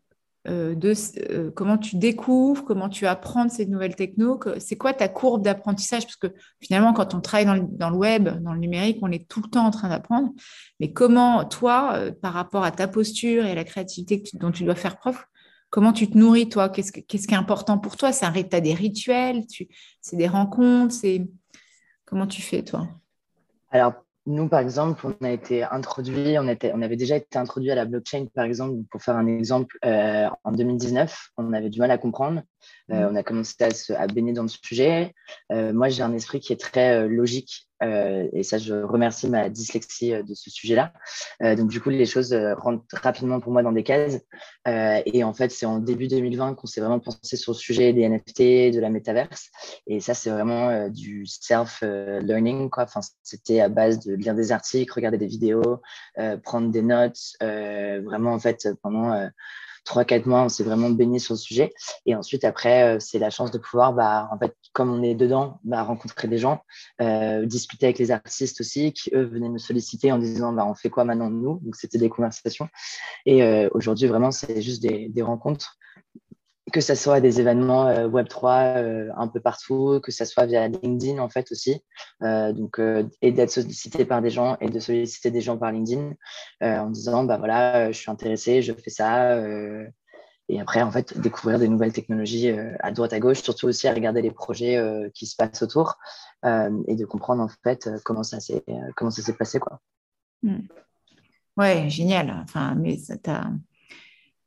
de 0.74 0.92
euh, 1.30 1.52
comment 1.52 1.78
tu 1.78 1.96
découvres, 1.96 2.64
comment 2.64 2.88
tu 2.88 3.06
apprends 3.06 3.48
ces 3.48 3.66
nouvelles 3.66 3.94
techno, 3.94 4.40
c'est 4.58 4.76
quoi 4.76 4.92
ta 4.92 5.08
courbe 5.08 5.42
d'apprentissage? 5.42 6.02
Parce 6.02 6.16
que 6.16 6.28
finalement, 6.60 6.92
quand 6.92 7.14
on 7.14 7.20
travaille 7.20 7.44
dans 7.44 7.90
le, 7.90 7.96
web, 7.96 8.28
dans 8.42 8.52
le 8.52 8.58
numérique, 8.58 8.98
on 9.02 9.12
est 9.12 9.28
tout 9.28 9.40
le 9.42 9.48
temps 9.48 9.64
en 9.64 9.70
train 9.70 9.88
d'apprendre. 9.88 10.30
Mais 10.80 10.92
comment, 10.92 11.44
toi, 11.44 11.92
euh, 11.94 12.10
par 12.10 12.32
rapport 12.32 12.64
à 12.64 12.72
ta 12.72 12.88
posture 12.88 13.44
et 13.44 13.52
à 13.52 13.54
la 13.54 13.64
créativité 13.64 14.22
dont 14.34 14.50
tu 14.50 14.64
dois 14.64 14.74
faire 14.74 14.96
preuve, 14.96 15.18
comment 15.70 15.92
tu 15.92 16.10
te 16.10 16.18
nourris, 16.18 16.48
toi? 16.48 16.68
Qu'est-ce 16.68 16.92
qui 16.92 17.34
est 17.34 17.38
important 17.38 17.78
pour 17.78 17.96
toi? 17.96 18.10
Tu 18.12 18.24
as 18.24 18.60
des 18.60 18.74
rituels 18.74 19.44
C'est 20.00 20.16
des 20.16 20.28
rencontres 20.28 20.94
Comment 22.04 22.26
tu 22.26 22.42
fais, 22.42 22.62
toi? 22.62 22.88
Nous, 24.26 24.48
par 24.48 24.60
exemple, 24.60 25.04
on 25.04 25.24
a 25.24 25.30
été 25.30 25.64
introduit, 25.64 26.38
on, 26.38 26.46
était, 26.46 26.72
on 26.74 26.82
avait 26.82 26.96
déjà 26.96 27.16
été 27.16 27.38
introduit 27.38 27.70
à 27.72 27.74
la 27.74 27.84
blockchain, 27.84 28.26
par 28.32 28.44
exemple, 28.44 28.82
pour 28.90 29.02
faire 29.02 29.16
un 29.16 29.26
exemple, 29.26 29.78
euh, 29.84 30.28
en 30.44 30.52
2019, 30.52 31.30
on 31.38 31.52
avait 31.52 31.70
du 31.70 31.80
mal 31.80 31.90
à 31.90 31.98
comprendre. 31.98 32.42
Euh, 32.92 33.08
mm. 33.08 33.12
on 33.12 33.16
a 33.16 33.22
commencé 33.24 33.54
à, 33.60 33.70
se, 33.70 33.92
à 33.92 34.06
baigner 34.06 34.32
dans 34.32 34.42
le 34.42 34.48
sujet. 34.48 35.12
Euh, 35.50 35.72
moi, 35.72 35.88
j'ai 35.88 36.02
un 36.02 36.12
esprit 36.12 36.38
qui 36.38 36.52
est 36.52 36.60
très 36.60 37.08
logique 37.08 37.68
et 38.32 38.42
ça, 38.42 38.58
je 38.58 38.74
remercie 38.74 39.28
ma 39.28 39.48
dyslexie 39.48 40.14
euh, 40.14 40.22
de 40.22 40.34
ce 40.34 40.50
sujet-là. 40.50 40.92
Euh, 41.42 41.56
donc, 41.56 41.68
du 41.68 41.80
coup, 41.80 41.90
les 41.90 42.06
choses 42.06 42.34
rentrent 42.56 42.84
rapidement 42.92 43.40
pour 43.40 43.52
moi 43.52 43.62
dans 43.62 43.72
des 43.72 43.82
cases. 43.82 44.20
et 44.66 45.24
en 45.24 45.32
fait, 45.32 45.50
c'est 45.50 45.66
en 45.66 45.78
début 45.78 46.08
2020 46.08 46.54
qu'on 46.54 46.66
s'est 46.66 46.80
vraiment 46.80 47.00
pensé 47.00 47.36
sur 47.36 47.52
le 47.52 47.58
sujet 47.58 47.92
des 47.92 48.08
NFT, 48.08 48.74
de 48.74 48.80
la 48.80 48.90
métaverse. 48.90 49.50
Et 49.86 50.00
ça, 50.00 50.14
c'est 50.14 50.30
vraiment 50.30 50.88
du 50.88 51.26
self-learning. 51.26 52.68
Enfin, 52.76 53.00
c'était 53.22 53.60
à 53.60 53.68
base 53.68 54.00
de 54.00 54.14
lire 54.14 54.34
des 54.34 54.52
articles, 54.52 54.92
regarder 54.92 55.18
des 55.18 55.26
vidéos, 55.26 55.80
prendre 56.42 56.70
des 56.70 56.82
notes. 56.82 57.18
vraiment, 57.40 58.32
en 58.32 58.38
fait, 58.38 58.68
pendant 58.82 59.28
3-4 59.84 60.26
mois, 60.26 60.42
on 60.42 60.48
s'est 60.48 60.64
vraiment 60.64 60.90
baigné 60.90 61.18
sur 61.18 61.34
le 61.34 61.38
sujet. 61.38 61.72
Et 62.06 62.14
ensuite, 62.14 62.44
après, 62.44 62.98
c'est 63.00 63.18
la 63.18 63.30
chance 63.30 63.50
de 63.50 63.58
pouvoir, 63.58 63.92
bah, 63.92 64.28
en 64.32 64.38
fait, 64.38 64.54
comme 64.72 64.92
on 64.92 65.02
est 65.02 65.14
dedans, 65.14 65.60
bah, 65.64 65.82
rencontrer 65.82 66.28
des 66.28 66.38
gens, 66.38 66.62
discuter 67.44 67.86
avec 67.86 67.98
les 67.98 68.10
artistes 68.10 68.60
aussi, 68.60 68.92
qui 68.92 69.10
eux 69.14 69.24
venaient 69.24 69.48
me 69.48 69.58
solliciter 69.58 70.12
en 70.12 70.18
disant 70.18 70.52
bah, 70.52 70.66
on 70.66 70.74
fait 70.74 70.90
quoi 70.90 71.04
maintenant 71.04 71.30
nous? 71.30 71.60
Donc 71.62 71.76
c'était 71.76 71.98
des 71.98 72.08
conversations. 72.08 72.68
Et 73.26 73.68
aujourd'hui, 73.72 74.06
vraiment, 74.06 74.30
c'est 74.30 74.62
juste 74.62 74.82
des, 74.82 75.08
des 75.08 75.22
rencontres 75.22 75.76
que 76.72 76.80
ce 76.80 76.94
soit 76.94 77.20
des 77.20 77.40
événements 77.40 77.86
euh, 77.86 78.08
Web3 78.08 78.76
euh, 78.76 79.10
un 79.16 79.28
peu 79.28 79.40
partout, 79.40 80.00
que 80.02 80.10
ce 80.10 80.24
soit 80.24 80.46
via 80.46 80.66
LinkedIn 80.68 81.18
en 81.18 81.28
fait 81.28 81.52
aussi, 81.52 81.82
euh, 82.22 82.52
donc, 82.52 82.80
et 83.20 83.32
d'être 83.32 83.50
sollicité 83.50 84.04
par 84.04 84.22
des 84.22 84.30
gens 84.30 84.56
et 84.60 84.68
de 84.68 84.80
solliciter 84.80 85.30
des 85.30 85.40
gens 85.40 85.56
par 85.56 85.70
LinkedIn 85.70 86.14
en 86.60 86.90
disant 86.90 87.24
bah 87.24 87.36
voilà, 87.36 87.92
je 87.92 87.98
suis 87.98 88.10
intéressé, 88.10 88.62
je 88.62 88.72
fais 88.72 88.90
ça. 88.90 89.38
et 90.48 90.60
après, 90.60 90.82
en 90.82 90.90
fait, 90.90 91.18
découvrir 91.18 91.58
des 91.58 91.68
nouvelles 91.68 91.92
technologies 91.92 92.50
à 92.80 92.90
droite 92.90 93.12
à 93.12 93.20
gauche, 93.20 93.42
surtout 93.42 93.66
aussi 93.66 93.88
à 93.88 93.94
regarder 93.94 94.22
les 94.22 94.30
projets 94.30 94.80
qui 95.14 95.26
se 95.26 95.36
passent 95.36 95.62
autour 95.62 95.98
et 96.44 96.96
de 96.96 97.04
comprendre 97.04 97.42
en 97.42 97.48
fait 97.62 97.90
comment 98.04 98.22
ça 98.22 98.40
s'est 98.40 98.64
comment 98.96 99.10
ça 99.10 99.22
s'est 99.22 99.36
passé 99.36 99.58
quoi. 99.60 99.80
Hmm. 100.42 100.62
Ouais, 101.56 101.88
génial. 101.90 102.34
Enfin, 102.42 102.74
mais 102.74 102.96
ça 102.96 103.16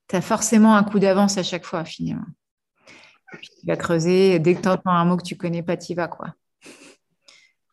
tu 0.08 0.16
as 0.16 0.22
forcément 0.22 0.76
un 0.76 0.84
coup 0.84 1.00
d'avance 1.00 1.38
à 1.38 1.44
chaque 1.44 1.66
fois, 1.66 1.86
finalement. 1.86 2.26
tu 3.42 3.66
vas 3.66 3.76
creuser. 3.76 4.40
Dès 4.40 4.56
que 4.56 4.62
tu 4.62 4.70
entends 4.70 4.92
un 4.92 5.06
mot 5.06 5.18
que 5.18 5.24
tu 5.24 5.36
connais 5.36 5.64
pas, 5.64 5.78
tu 5.78 5.94
y 5.94 5.96
vas, 5.96 6.08
quoi. 6.08 6.34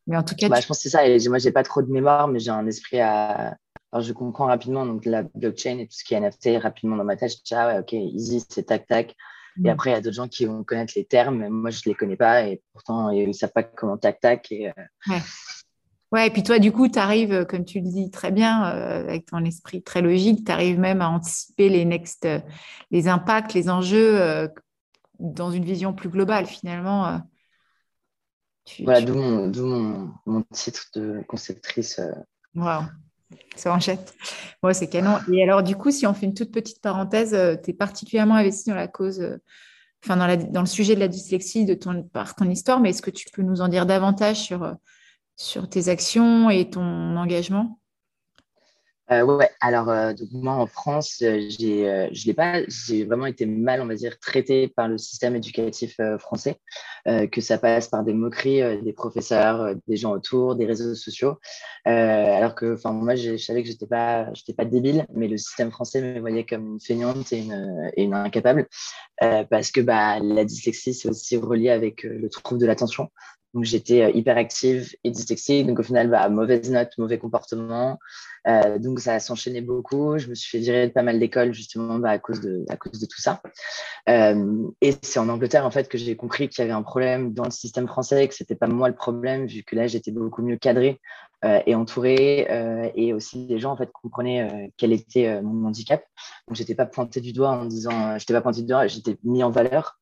Mais 0.07 0.17
en 0.17 0.23
tout 0.23 0.35
cas. 0.35 0.49
Bah, 0.49 0.61
Je 0.61 0.67
pense 0.67 0.79
que 0.79 0.83
c'est 0.85 0.91
ça. 0.91 1.07
Et 1.07 1.19
moi, 1.29 1.39
j'ai 1.39 1.53
pas 1.53 1.62
trop 1.62 1.83
de 1.83 1.91
mémoire, 1.91 2.29
mais 2.29 2.39
j'ai 2.39 2.51
un 2.51 2.67
esprit 2.67 3.01
à. 3.01 3.57
Alors, 3.93 4.03
je 4.03 4.12
comprends 4.15 4.47
rapidement 4.47 4.87
donc, 4.87 5.05
la 5.05 5.23
blockchain 5.23 5.79
et 5.79 5.87
tout 5.87 5.95
ce 5.95 6.03
qui 6.03 6.15
est 6.15 6.21
NFT 6.21 6.62
rapidement 6.62 6.97
dans 6.97 7.05
ma 7.05 7.17
tête. 7.17 7.31
Je 7.31 7.37
dis, 7.45 7.55
ah 7.55 7.69
ouais, 7.69 7.79
ok, 7.81 7.93
easy, 7.93 8.43
c'est 8.49 8.65
tac, 8.65 8.87
tac. 8.87 9.15
Et 9.59 9.69
mm. 9.69 9.69
après, 9.69 9.91
il 9.91 9.93
y 9.93 9.97
a 9.97 10.01
d'autres 10.01 10.17
gens 10.17 10.29
qui 10.29 10.47
vont 10.47 10.65
connaître 10.65 10.95
les 10.97 11.05
termes. 11.05 11.47
Moi, 11.49 11.71
je 11.71 11.81
ne 11.85 11.91
les 11.91 11.95
connais 11.95 12.17
pas 12.17 12.45
et 12.45 12.62
pourtant, 12.73 13.11
ils 13.11 13.29
ne 13.29 13.33
savent 13.33 13.53
pas 13.53 13.62
comment 13.62 13.99
tac, 13.99 14.19
tac. 14.21 14.51
Et, 14.51 14.69
euh, 14.69 14.73
ouais. 15.09 15.21
Ouais, 16.12 16.26
et 16.26 16.31
puis 16.31 16.42
toi, 16.42 16.59
du 16.59 16.73
coup, 16.73 16.88
tu 16.88 16.99
arrives, 16.99 17.33
euh, 17.33 17.45
comme 17.47 17.64
tu 17.64 17.81
le 17.81 17.88
dis 17.88 18.11
très 18.11 18.31
bien, 18.31 18.66
euh, 18.66 19.00
avec 19.00 19.25
ton 19.25 19.42
esprit 19.47 19.83
très 19.83 20.02
logique, 20.02 20.45
tu 20.45 20.52
arrives 20.52 20.78
même 20.78 21.00
à 21.00 21.09
anticiper 21.09 21.71
les 21.71 21.87
next, 21.87 22.26
euh, 22.26 22.38
les 22.90 23.09
impacts, 23.09 23.54
les 23.54 23.71
enjeux 23.71 24.49
dans 25.19 25.50
une 25.50 25.64
vision 25.64 25.95
plus 25.95 26.11
globale, 26.11 26.45
finalement. 26.47 27.23
voilà, 28.81 29.00
d'où 29.00 29.14
mon, 29.14 30.42
titre 30.52 30.85
de 30.95 31.23
conceptrice. 31.26 31.99
Wow, 32.54 32.83
ça. 33.57 33.78
Moi, 34.62 34.75
c'est 34.75 34.88
canon. 34.88 35.16
Et 35.33 35.42
alors, 35.42 35.62
du 35.62 35.76
coup, 35.76 35.90
si 35.90 36.07
on 36.07 36.12
fait 36.12 36.26
une 36.26 36.35
toute 36.35 36.52
petite 36.52 36.83
parenthèse, 36.83 37.31
tu 37.64 37.71
es 37.71 37.73
particulièrement 37.73 38.35
investi 38.35 38.69
dans 38.69 38.76
la 38.76 38.88
cause, 38.88 39.25
enfin, 40.04 40.16
dans, 40.19 40.50
dans, 40.50 40.61
le 40.61 40.66
sujet 40.66 40.95
de 40.95 41.00
la 41.00 41.09
dyslexie 41.09 41.64
de 41.64 41.75
ton, 41.75 42.02
par 42.02 42.35
ton 42.35 42.50
histoire, 42.50 42.81
mais 42.81 42.90
est-ce 42.90 43.02
que 43.02 43.11
tu 43.11 43.28
peux 43.33 43.42
nous 43.42 43.62
en 43.62 43.69
dire 43.69 43.87
davantage 43.87 44.40
sur 44.40 44.76
sur 45.37 45.69
tes 45.69 45.89
actions 45.89 46.51
et 46.51 46.71
ton 46.71 47.17
engagement? 47.17 47.79
Euh, 49.11 49.23
ouais, 49.25 49.51
alors 49.61 49.91
euh, 49.91 50.12
moi 50.31 50.55
en 50.55 50.67
France, 50.67 51.23
euh, 51.23 52.09
pas, 52.37 52.62
j'ai 52.69 53.05
vraiment 53.05 53.27
été 53.27 53.45
mal, 53.47 53.83
on 53.83 53.87
va 53.87 53.95
dire, 53.95 54.19
traité 54.19 54.69
par 54.69 54.89
le 54.89 54.97
système 54.97 55.37
éducatif 55.37 56.01
français, 56.19 56.61
que 57.05 57.41
ça 57.41 57.59
passe 57.59 57.89
par 57.89 58.05
des 58.05 58.15
moqueries 58.15 58.81
des 58.81 58.93
professeurs, 58.93 59.75
des 59.87 59.97
gens 59.97 60.12
autour, 60.12 60.55
des 60.55 60.67
réseaux 60.67 60.95
sociaux, 60.95 61.39
alors 61.85 62.55
que, 62.55 62.77
moi, 62.91 63.17
je 63.17 63.37
savais 63.37 63.62
que 63.62 63.69
j'étais 63.69 63.87
pas, 63.87 64.29
pas 64.57 64.65
débile, 64.65 65.07
mais 65.15 65.29
le 65.29 65.37
système 65.37 65.71
français 65.71 66.01
me 66.01 66.21
voyait 66.21 66.47
comme 66.47 66.75
une 66.75 66.81
feignante 66.81 67.33
et 67.33 67.41
une, 67.41 67.91
et 67.97 68.05
une 68.05 68.15
incapable, 68.15 68.69
parce 69.19 69.73
que 69.73 69.81
bah, 69.81 70.21
la 70.21 70.45
dyslexie 70.45 70.95
c'est 70.95 71.09
aussi 71.09 71.37
relié 71.37 71.71
avec 71.71 72.05
le 72.05 72.29
trouble 72.31 72.61
de 72.61 72.66
l'attention. 72.66 73.11
Donc, 73.55 73.65
j'étais 73.65 74.03
euh, 74.03 74.11
hyperactive 74.11 74.95
et 75.05 75.11
dyslexique. 75.11 75.67
Donc, 75.67 75.79
au 75.79 75.83
final, 75.83 76.09
bah, 76.09 76.29
mauvaise 76.29 76.71
note, 76.71 76.97
mauvais 76.99 77.19
comportement. 77.19 77.99
Euh, 78.47 78.79
donc, 78.79 79.01
ça 79.01 79.21
s'enchaîné 79.21 79.61
beaucoup. 79.61 80.19
Je 80.19 80.29
me 80.29 80.35
suis 80.35 80.51
fait 80.51 80.65
virer 80.65 80.88
de 80.88 80.93
pas 80.93 81.03
mal 81.03 81.19
d'écoles, 81.19 81.53
justement, 81.53 81.99
bah, 81.99 82.11
à, 82.11 82.19
cause 82.19 82.41
de, 82.41 82.65
à 82.69 82.77
cause 82.77 82.99
de 82.99 83.07
tout 83.07 83.21
ça. 83.21 83.43
Euh, 84.09 84.69
et 84.81 84.95
c'est 85.03 85.19
en 85.19 85.29
Angleterre, 85.29 85.67
en 85.67 85.71
fait, 85.71 85.88
que 85.88 85.99
j'ai 85.99 86.17
compris 86.17 86.49
qu'il 86.49 86.62
y 86.62 86.65
avait 86.65 86.73
un 86.73 86.83
problème 86.83 87.35
dans 87.35 87.45
le 87.45 87.51
système 87.51 87.87
français, 87.87 88.27
que 88.27 88.35
c'était 88.35 88.55
pas 88.55 88.67
moi 88.67 88.88
le 88.88 88.95
problème, 88.95 89.47
vu 89.47 89.62
que 89.62 89.77
là, 89.77 89.87
j'étais 89.87 90.11
beaucoup 90.11 90.43
mieux 90.43 90.57
cadré 90.57 91.01
euh, 91.45 91.61
et 91.67 91.75
entouré. 91.75 92.47
Euh, 92.51 92.91
et 92.95 93.12
aussi, 93.12 93.47
les 93.47 93.59
gens, 93.59 93.73
en 93.73 93.77
fait, 93.77 93.91
comprenaient 93.93 94.73
quel 94.79 94.93
était 94.93 95.43
mon 95.43 95.69
handicap. 95.69 96.03
Donc, 96.49 96.57
j'étais 96.57 96.75
pas 96.75 96.87
pointé 96.87 97.21
du 97.21 97.33
doigt 97.33 97.51
en 97.51 97.67
disant, 97.67 98.19
j'étais 98.19 98.33
pas 98.33 98.41
pointé 98.41 98.62
du 98.62 98.69
doigt, 98.69 98.87
j'étais 98.87 99.17
mis 99.25 99.43
en 99.43 99.51
valeur. 99.51 99.99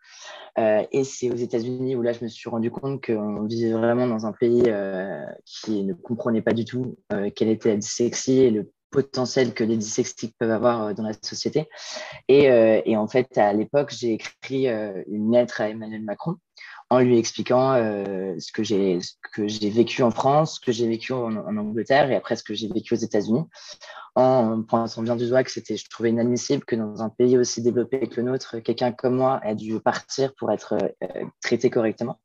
Euh, 0.58 0.84
et 0.92 1.04
c'est 1.04 1.30
aux 1.30 1.36
États-Unis 1.36 1.96
où 1.96 2.02
là, 2.02 2.12
je 2.12 2.24
me 2.24 2.28
suis 2.28 2.50
rendu 2.50 2.70
compte 2.70 3.04
qu'on 3.04 3.44
vivait 3.44 3.72
vraiment 3.72 4.06
dans 4.06 4.26
un 4.26 4.32
pays 4.32 4.64
euh, 4.66 5.24
qui 5.44 5.84
ne 5.84 5.94
comprenait 5.94 6.42
pas 6.42 6.52
du 6.52 6.64
tout 6.64 6.96
euh, 7.12 7.30
quelle 7.34 7.48
était 7.48 7.70
la 7.70 7.76
dyslexie 7.76 8.38
et 8.38 8.50
le 8.50 8.70
potentiel 8.90 9.54
que 9.54 9.62
les 9.62 9.76
dyslexiques 9.76 10.34
peuvent 10.38 10.50
avoir 10.50 10.94
dans 10.94 11.04
la 11.04 11.12
société. 11.22 11.68
Et, 12.26 12.46
et 12.46 12.96
en 12.96 13.06
fait, 13.06 13.38
à 13.38 13.52
l'époque, 13.52 13.94
j'ai 13.96 14.14
écrit 14.14 14.66
une 14.66 15.30
lettre 15.30 15.60
à 15.60 15.68
Emmanuel 15.68 16.02
Macron 16.02 16.38
en 16.90 16.98
lui 16.98 17.18
expliquant 17.18 17.74
ce 17.74 18.52
que 18.52 18.62
j'ai 18.64 18.98
que 19.32 19.46
j'ai 19.46 19.70
vécu 19.70 20.02
en 20.02 20.10
France, 20.10 20.56
ce 20.56 20.60
que 20.60 20.72
j'ai 20.72 20.88
vécu 20.88 21.12
en, 21.12 21.36
en, 21.36 21.56
Angleterre 21.56 22.10
et 22.10 22.16
après 22.16 22.34
ce 22.34 22.42
que 22.42 22.52
j'ai 22.52 22.68
vécu 22.68 22.94
aux 22.94 22.98
États-Unis, 22.98 23.44
en 24.14 24.62
pointant 24.62 25.02
bien 25.02 25.16
du 25.16 25.28
doigt 25.28 25.44
que 25.44 25.50
c'était, 25.50 25.76
je 25.76 25.88
trouvais 25.88 26.10
inadmissible 26.10 26.64
que 26.64 26.76
dans 26.76 27.02
un 27.02 27.08
pays 27.08 27.38
aussi 27.38 27.62
développé 27.62 28.08
que 28.08 28.20
le 28.20 28.30
nôtre, 28.30 28.58
quelqu'un 28.58 28.92
comme 28.92 29.16
moi 29.16 29.40
ait 29.44 29.54
dû 29.54 29.78
partir 29.80 30.34
pour 30.34 30.50
être 30.50 30.74
euh, 31.02 31.24
traité 31.40 31.70
correctement. 31.70 32.18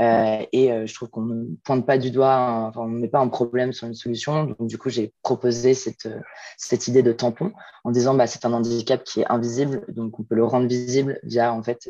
Euh, 0.00 0.44
et 0.52 0.72
euh, 0.72 0.86
je 0.86 0.94
trouve 0.94 1.08
qu'on 1.08 1.22
ne 1.22 1.44
pointe 1.64 1.86
pas 1.86 1.98
du 1.98 2.10
doigt, 2.10 2.72
on 2.76 2.86
ne 2.86 2.98
met 2.98 3.08
pas 3.08 3.20
un 3.20 3.28
problème 3.28 3.72
sur 3.72 3.86
une 3.86 3.94
solution. 3.94 4.44
Donc, 4.44 4.66
du 4.66 4.78
coup, 4.78 4.90
j'ai 4.90 5.12
proposé 5.22 5.74
cette, 5.74 6.08
cette 6.56 6.88
idée 6.88 7.02
de 7.02 7.12
tampon 7.12 7.52
en 7.84 7.90
disant 7.90 8.14
bah, 8.14 8.26
c'est 8.26 8.44
un 8.44 8.52
handicap 8.52 9.04
qui 9.04 9.20
est 9.20 9.26
invisible, 9.28 9.84
donc 9.88 10.18
on 10.18 10.22
peut 10.24 10.34
le 10.34 10.44
rendre 10.44 10.66
visible 10.66 11.20
via 11.22 11.52
en 11.52 11.62
fait 11.62 11.88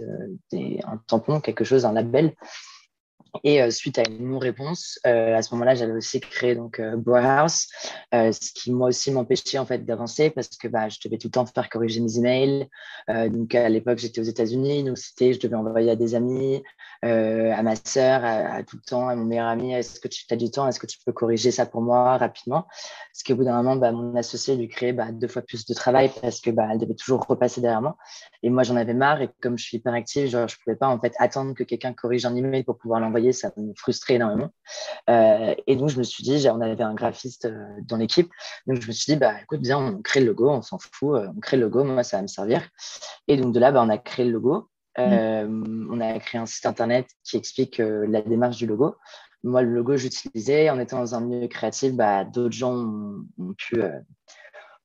un 0.53 1.01
tampon, 1.07 1.41
quelque 1.41 1.65
chose, 1.65 1.85
un 1.85 1.93
label. 1.93 2.35
Et 3.43 3.61
euh, 3.61 3.71
suite 3.71 3.99
à 3.99 4.03
une 4.09 4.31
non-réponse, 4.31 5.01
euh, 5.07 5.37
à 5.37 5.43
ce 5.43 5.53
moment-là, 5.55 5.75
j'avais 5.75 5.93
aussi 5.93 6.21
créé 6.21 6.55
donc 6.55 6.79
euh, 6.79 6.97
ce 7.49 8.53
qui 8.53 8.73
moi 8.73 8.89
aussi 8.89 9.11
m'empêchait 9.11 9.59
en 9.59 9.67
fait 9.67 9.85
d'avancer 9.85 10.31
parce 10.31 10.49
que 10.49 10.69
bah, 10.69 10.89
je 10.89 10.99
devais 11.05 11.19
tout 11.19 11.29
le 11.29 11.33
temps 11.33 11.47
faire 11.47 11.69
corriger 11.69 12.01
mes 12.01 12.19
emails. 12.19 12.69
donc 13.09 13.55
à 13.55 13.69
l'époque, 13.69 13.99
j'étais 13.99 14.21
aux 14.21 14.25
États-Unis, 14.25 14.85
donc 14.85 14.99
c'était, 14.99 15.33
je 15.33 15.41
devais 15.41 15.57
envoyer 15.57 15.91
à 15.91 15.97
des 15.97 16.15
amis, 16.15 16.63
à 17.03 17.63
ma 17.63 17.75
sœur, 17.77 18.25
à, 18.25 18.63
tout 18.63 18.77
le 18.77 18.83
temps, 18.83 19.09
à 19.09 19.17
mon 19.17 19.25
meilleur 19.25 19.49
ami. 19.49 19.75
Est-ce 19.75 20.01
que 20.01 20.09
tu 20.09 20.25
as 20.31 20.37
du 20.37 20.51
temps 20.51 20.69
Est-ce 20.69 20.79
que 20.79 20.87
tu 20.87 20.99
peux 21.05 21.13
corriger 21.13 21.51
ça 21.51 21.67
pour 21.67 21.83
moi 21.83 22.17
rapidement? 22.17 22.67
Parce 23.13 23.23
qu'au 23.27 23.37
bout 23.37 23.45
d'un 23.45 23.57
moment, 23.57 23.77
bah, 23.77 23.93
mon 23.93 24.15
associé 24.17 24.57
lui 24.57 24.69
créait 24.69 24.93
bah, 24.93 25.13
deux 25.13 25.29
fois 25.29 25.43
plus 25.43 25.67
de 25.67 25.75
travail 25.75 26.11
parce 26.23 26.41
que 26.41 26.51
bah, 26.51 26.69
elle 26.71 26.79
devait 26.79 26.95
toujours 26.95 27.25
repasser 27.27 27.61
derrière 27.61 27.83
moi. 27.83 27.97
Et 28.43 28.51
moi, 28.51 28.63
j'en 28.63 28.77
avais 28.77 28.95
marre. 28.95 29.23
Et 29.23 29.31
comme 29.41 29.59
je 29.59 29.65
suis 29.65 29.77
hyper 29.79 29.95
active, 29.95 30.29
genre, 30.29 30.49
je 30.49 30.57
pouvais 30.63 30.77
pas 30.77 30.89
en 30.89 31.01
fait 31.01 31.15
attendre 31.19 31.55
que 31.55 31.65
quelqu'un 31.65 31.93
corrige 31.93 32.27
un 32.27 32.35
email 32.35 32.65
pour 32.65 32.79
pouvoir 32.79 33.01
l'envoyer 33.01 33.24
ça 33.33 33.53
me 33.57 33.73
frustrait 33.77 34.15
énormément. 34.15 34.51
Euh, 35.11 35.55
et 35.67 35.77
donc, 35.77 35.89
je 35.89 35.99
me 35.99 36.03
suis 36.03 36.23
dit, 36.23 36.47
on 36.51 36.61
avait 36.61 36.83
un 36.83 36.95
graphiste 36.95 37.47
euh, 37.47 37.67
dans 37.83 37.97
l'équipe, 37.97 38.31
donc 38.67 38.81
je 38.81 38.87
me 38.87 38.93
suis 38.93 39.13
dit, 39.13 39.19
bah, 39.19 39.35
écoute, 39.43 39.61
bien, 39.61 39.79
on 39.79 40.03
crée 40.03 40.21
le 40.21 40.27
logo, 40.27 40.51
on 40.51 40.63
s'en 40.63 40.79
fout, 40.79 41.17
euh, 41.17 41.29
on 41.37 41.41
crée 41.41 41.57
le 41.57 41.65
logo, 41.65 41.85
moi, 41.85 42.03
ça 42.03 42.19
va 42.19 42.23
me 42.23 42.29
servir. 42.29 42.69
Et 43.29 43.37
donc, 43.37 43.53
de 43.53 43.61
là, 43.61 43.73
bah, 43.73 43.83
on 43.85 43.89
a 43.89 43.99
créé 43.99 44.25
le 44.27 44.33
logo. 44.33 44.69
Mm. 44.97 45.91
On 45.91 46.01
a 46.01 46.21
créé 46.21 46.41
un 46.41 46.47
site 46.47 46.67
internet 46.67 47.09
qui 47.25 47.37
explique 47.37 47.79
la 47.79 48.23
démarche 48.23 48.59
du 48.59 48.67
logo. 48.67 48.95
Moi, 49.43 49.63
le 49.63 49.75
logo, 49.75 49.97
j'utilisais. 49.97 50.71
En 50.71 50.79
étant 50.79 51.01
dans 51.01 51.17
un 51.17 51.21
milieu 51.21 51.49
créatif, 51.49 51.95
bah, 51.95 52.25
d'autres 52.25 52.55
gens 52.55 52.77
ont, 52.77 53.55
pu 53.59 53.83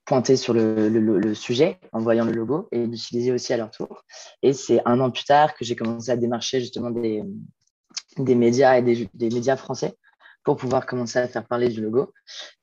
pointer 0.10 0.36
sur 0.36 0.56
le, 0.56 0.90
le, 0.90 1.34
sujet 1.36 1.78
en 1.92 2.00
voyant 2.00 2.26
le 2.26 2.32
logo 2.32 2.68
et 2.72 2.88
l'utiliser 2.88 3.32
aussi 3.32 3.54
à 3.54 3.58
leur 3.58 3.70
tour. 3.70 4.04
Et 4.42 4.54
c'est 4.54 4.82
un 4.86 5.00
an 5.00 5.12
plus 5.12 5.26
tard 5.26 5.54
que 5.54 5.64
j'ai 5.64 5.76
commencé 5.76 6.10
à 6.10 6.18
démarcher 6.18 6.60
justement 6.60 6.90
des, 6.90 7.24
des 8.24 8.36
médias 8.36 8.78
et 8.78 8.82
des, 8.82 9.30
médias 9.30 9.56
français 9.56 9.96
pour 10.44 10.58
pouvoir 10.58 10.86
commencer 10.86 11.20
à 11.20 11.28
faire 11.28 11.46
parler 11.46 11.70
du 11.70 11.82
logo. 11.82 12.14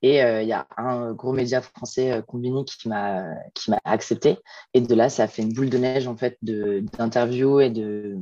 Et 0.03 0.23
euh, 0.23 0.42
il 0.42 0.49
y 0.49 0.53
a 0.53 0.66
un 0.77 1.12
gros 1.12 1.33
média 1.33 1.61
français, 1.61 2.12
euh, 2.12 2.23
Combini, 2.23 2.64
qui 2.64 2.88
m'a 2.88 3.35
qui 3.55 3.71
m'a 3.71 3.79
accepté. 3.85 4.38
Et 4.75 4.81
de 4.81 4.95
là, 4.95 5.09
ça 5.09 5.25
a 5.25 5.29
fait 5.29 5.42
une 5.42 5.53
boule 5.53 5.71
de 5.71 5.79
neige 5.79 6.09
en 6.09 6.16
fait 6.16 6.38
d'interviews 6.42 7.61
et 7.61 7.71
de 7.71 8.16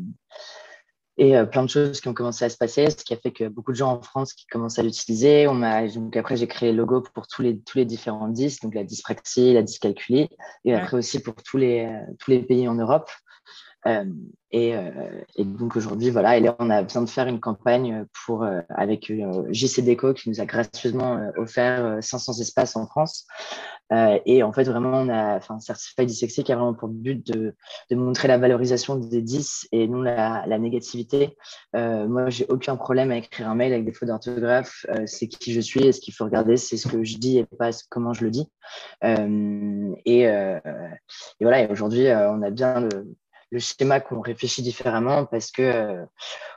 et 1.16 1.36
euh, 1.36 1.44
plein 1.44 1.62
de 1.62 1.70
choses 1.70 2.00
qui 2.00 2.08
ont 2.08 2.14
commencé 2.14 2.44
à 2.44 2.50
se 2.50 2.56
passer, 2.56 2.90
ce 2.90 3.04
qui 3.04 3.14
a 3.14 3.16
fait 3.16 3.30
que 3.30 3.46
beaucoup 3.46 3.70
de 3.70 3.76
gens 3.76 3.92
en 3.92 4.02
France 4.02 4.32
qui 4.34 4.46
commencent 4.46 4.80
à 4.80 4.82
l'utiliser. 4.82 5.46
On 5.46 5.54
m'a 5.54 5.86
donc 5.86 6.16
après 6.16 6.36
j'ai 6.36 6.48
créé 6.48 6.72
le 6.72 6.78
logo 6.78 7.02
pour 7.14 7.28
tous 7.28 7.42
les 7.42 7.60
tous 7.60 7.78
les 7.78 7.84
différents 7.84 8.28
disques, 8.28 8.62
donc 8.62 8.74
la 8.74 8.82
dyspraxie, 8.82 9.52
la 9.52 9.62
dyscalculie, 9.62 10.28
et 10.64 10.74
après 10.74 10.96
aussi 10.96 11.20
pour 11.20 11.34
tous 11.36 11.56
les 11.56 11.88
tous 12.18 12.32
les 12.32 12.42
pays 12.42 12.66
en 12.66 12.74
Europe. 12.74 13.10
Et, 14.56 14.72
et, 15.34 15.44
donc 15.44 15.74
aujourd'hui, 15.74 16.10
voilà, 16.10 16.36
et 16.36 16.40
là, 16.40 16.54
on 16.60 16.70
a 16.70 16.82
besoin 16.82 17.02
de 17.02 17.10
faire 17.10 17.26
une 17.26 17.40
campagne 17.40 18.06
pour, 18.24 18.46
avec 18.68 19.12
JC 19.50 19.80
Déco 19.80 20.14
qui 20.14 20.30
nous 20.30 20.40
a 20.40 20.46
gracieusement 20.46 21.18
offert 21.36 21.98
500 22.00 22.40
espaces 22.40 22.76
en 22.76 22.86
France. 22.86 23.26
et 23.90 24.44
en 24.44 24.52
fait, 24.52 24.62
vraiment, 24.62 24.92
on 24.92 25.08
a, 25.08 25.36
enfin, 25.36 25.58
Certified 25.58 26.06
Dyslexique 26.06 26.50
a 26.50 26.54
vraiment 26.54 26.74
pour 26.74 26.88
but 26.88 27.26
de, 27.26 27.56
montrer 27.90 28.28
la 28.28 28.38
valorisation 28.38 28.94
des 28.94 29.22
10 29.22 29.68
et 29.72 29.88
non 29.88 30.02
la, 30.02 30.46
négativité. 30.58 31.36
moi, 31.72 32.30
j'ai 32.30 32.46
aucun 32.48 32.76
problème 32.76 33.10
à 33.10 33.16
écrire 33.16 33.48
un 33.48 33.56
mail 33.56 33.72
avec 33.72 33.84
des 33.84 33.92
fautes 33.92 34.08
d'orthographe. 34.08 34.86
c'est 35.06 35.26
qui 35.26 35.52
je 35.52 35.60
suis 35.60 35.84
et 35.84 35.90
ce 35.90 36.00
qu'il 36.00 36.14
faut 36.14 36.24
regarder, 36.24 36.56
c'est 36.56 36.76
ce 36.76 36.86
que 36.86 37.02
je 37.02 37.18
dis 37.18 37.38
et 37.38 37.44
pas 37.44 37.70
comment 37.90 38.12
je 38.12 38.24
le 38.24 38.30
dis. 38.30 38.48
Et, 39.02 40.22
et, 40.22 40.60
voilà, 41.40 41.62
et 41.62 41.66
aujourd'hui, 41.68 42.06
on 42.08 42.40
a 42.42 42.50
bien 42.50 42.78
le, 42.78 43.16
le 43.54 43.60
schéma 43.60 44.00
qu'on 44.00 44.20
réfléchit 44.20 44.62
différemment 44.62 45.26
parce 45.26 45.52
que 45.52 45.62
euh, 45.62 46.04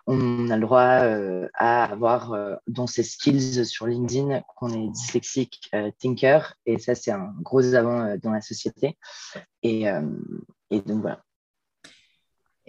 on 0.08 0.50
a 0.50 0.56
le 0.56 0.62
droit 0.62 1.04
euh, 1.04 1.48
à 1.54 1.84
avoir 1.84 2.34
euh, 2.34 2.56
dans 2.68 2.88
ses 2.88 3.04
skills 3.04 3.68
sur 3.68 3.86
LinkedIn 3.86 4.42
qu'on 4.56 4.70
est 4.70 4.90
dyslexique 4.90 5.72
thinker 6.00 6.56
et 6.66 6.80
ça 6.80 6.96
c'est 6.96 7.12
un 7.12 7.36
gros 7.42 7.76
avant 7.76 8.18
dans 8.18 8.32
la 8.32 8.42
société 8.42 8.98
et, 9.62 9.86
et 10.72 10.82
donc 10.82 11.02
voilà. 11.02 11.22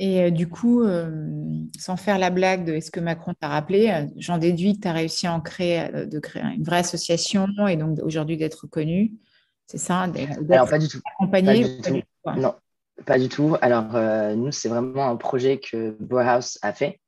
Et 0.00 0.30
du 0.30 0.48
coup, 0.48 0.84
sans 1.76 1.96
faire 1.96 2.18
la 2.18 2.30
blague 2.30 2.64
de 2.64 2.72
est-ce 2.74 2.90
que 2.90 3.00
Macron 3.00 3.34
t'a 3.34 3.48
rappelé, 3.48 4.06
j'en 4.16 4.38
déduis 4.38 4.76
que 4.76 4.82
tu 4.82 4.88
as 4.88 4.92
réussi 4.92 5.26
à 5.26 5.32
en 5.32 5.40
créer, 5.40 5.88
de 6.06 6.18
créer 6.20 6.42
une 6.54 6.62
vraie 6.62 6.78
association 6.78 7.48
et 7.66 7.76
donc 7.76 7.98
aujourd'hui 8.02 8.36
d'être 8.36 8.62
reconnu. 8.62 9.12
C'est 9.66 9.78
ça 9.78 10.06
Alors, 10.50 10.68
pas 10.68 10.78
du 10.78 10.86
tout. 10.86 11.00
Accompagné 11.18 11.80
Non, 12.36 12.54
pas 13.06 13.18
du 13.18 13.28
tout. 13.28 13.56
Alors, 13.60 13.94
euh, 13.94 14.34
nous, 14.34 14.52
c'est 14.52 14.68
vraiment 14.68 15.08
un 15.08 15.16
projet 15.16 15.58
que 15.58 15.90
Bauhaus 16.00 16.58
a 16.62 16.72
fait. 16.72 17.00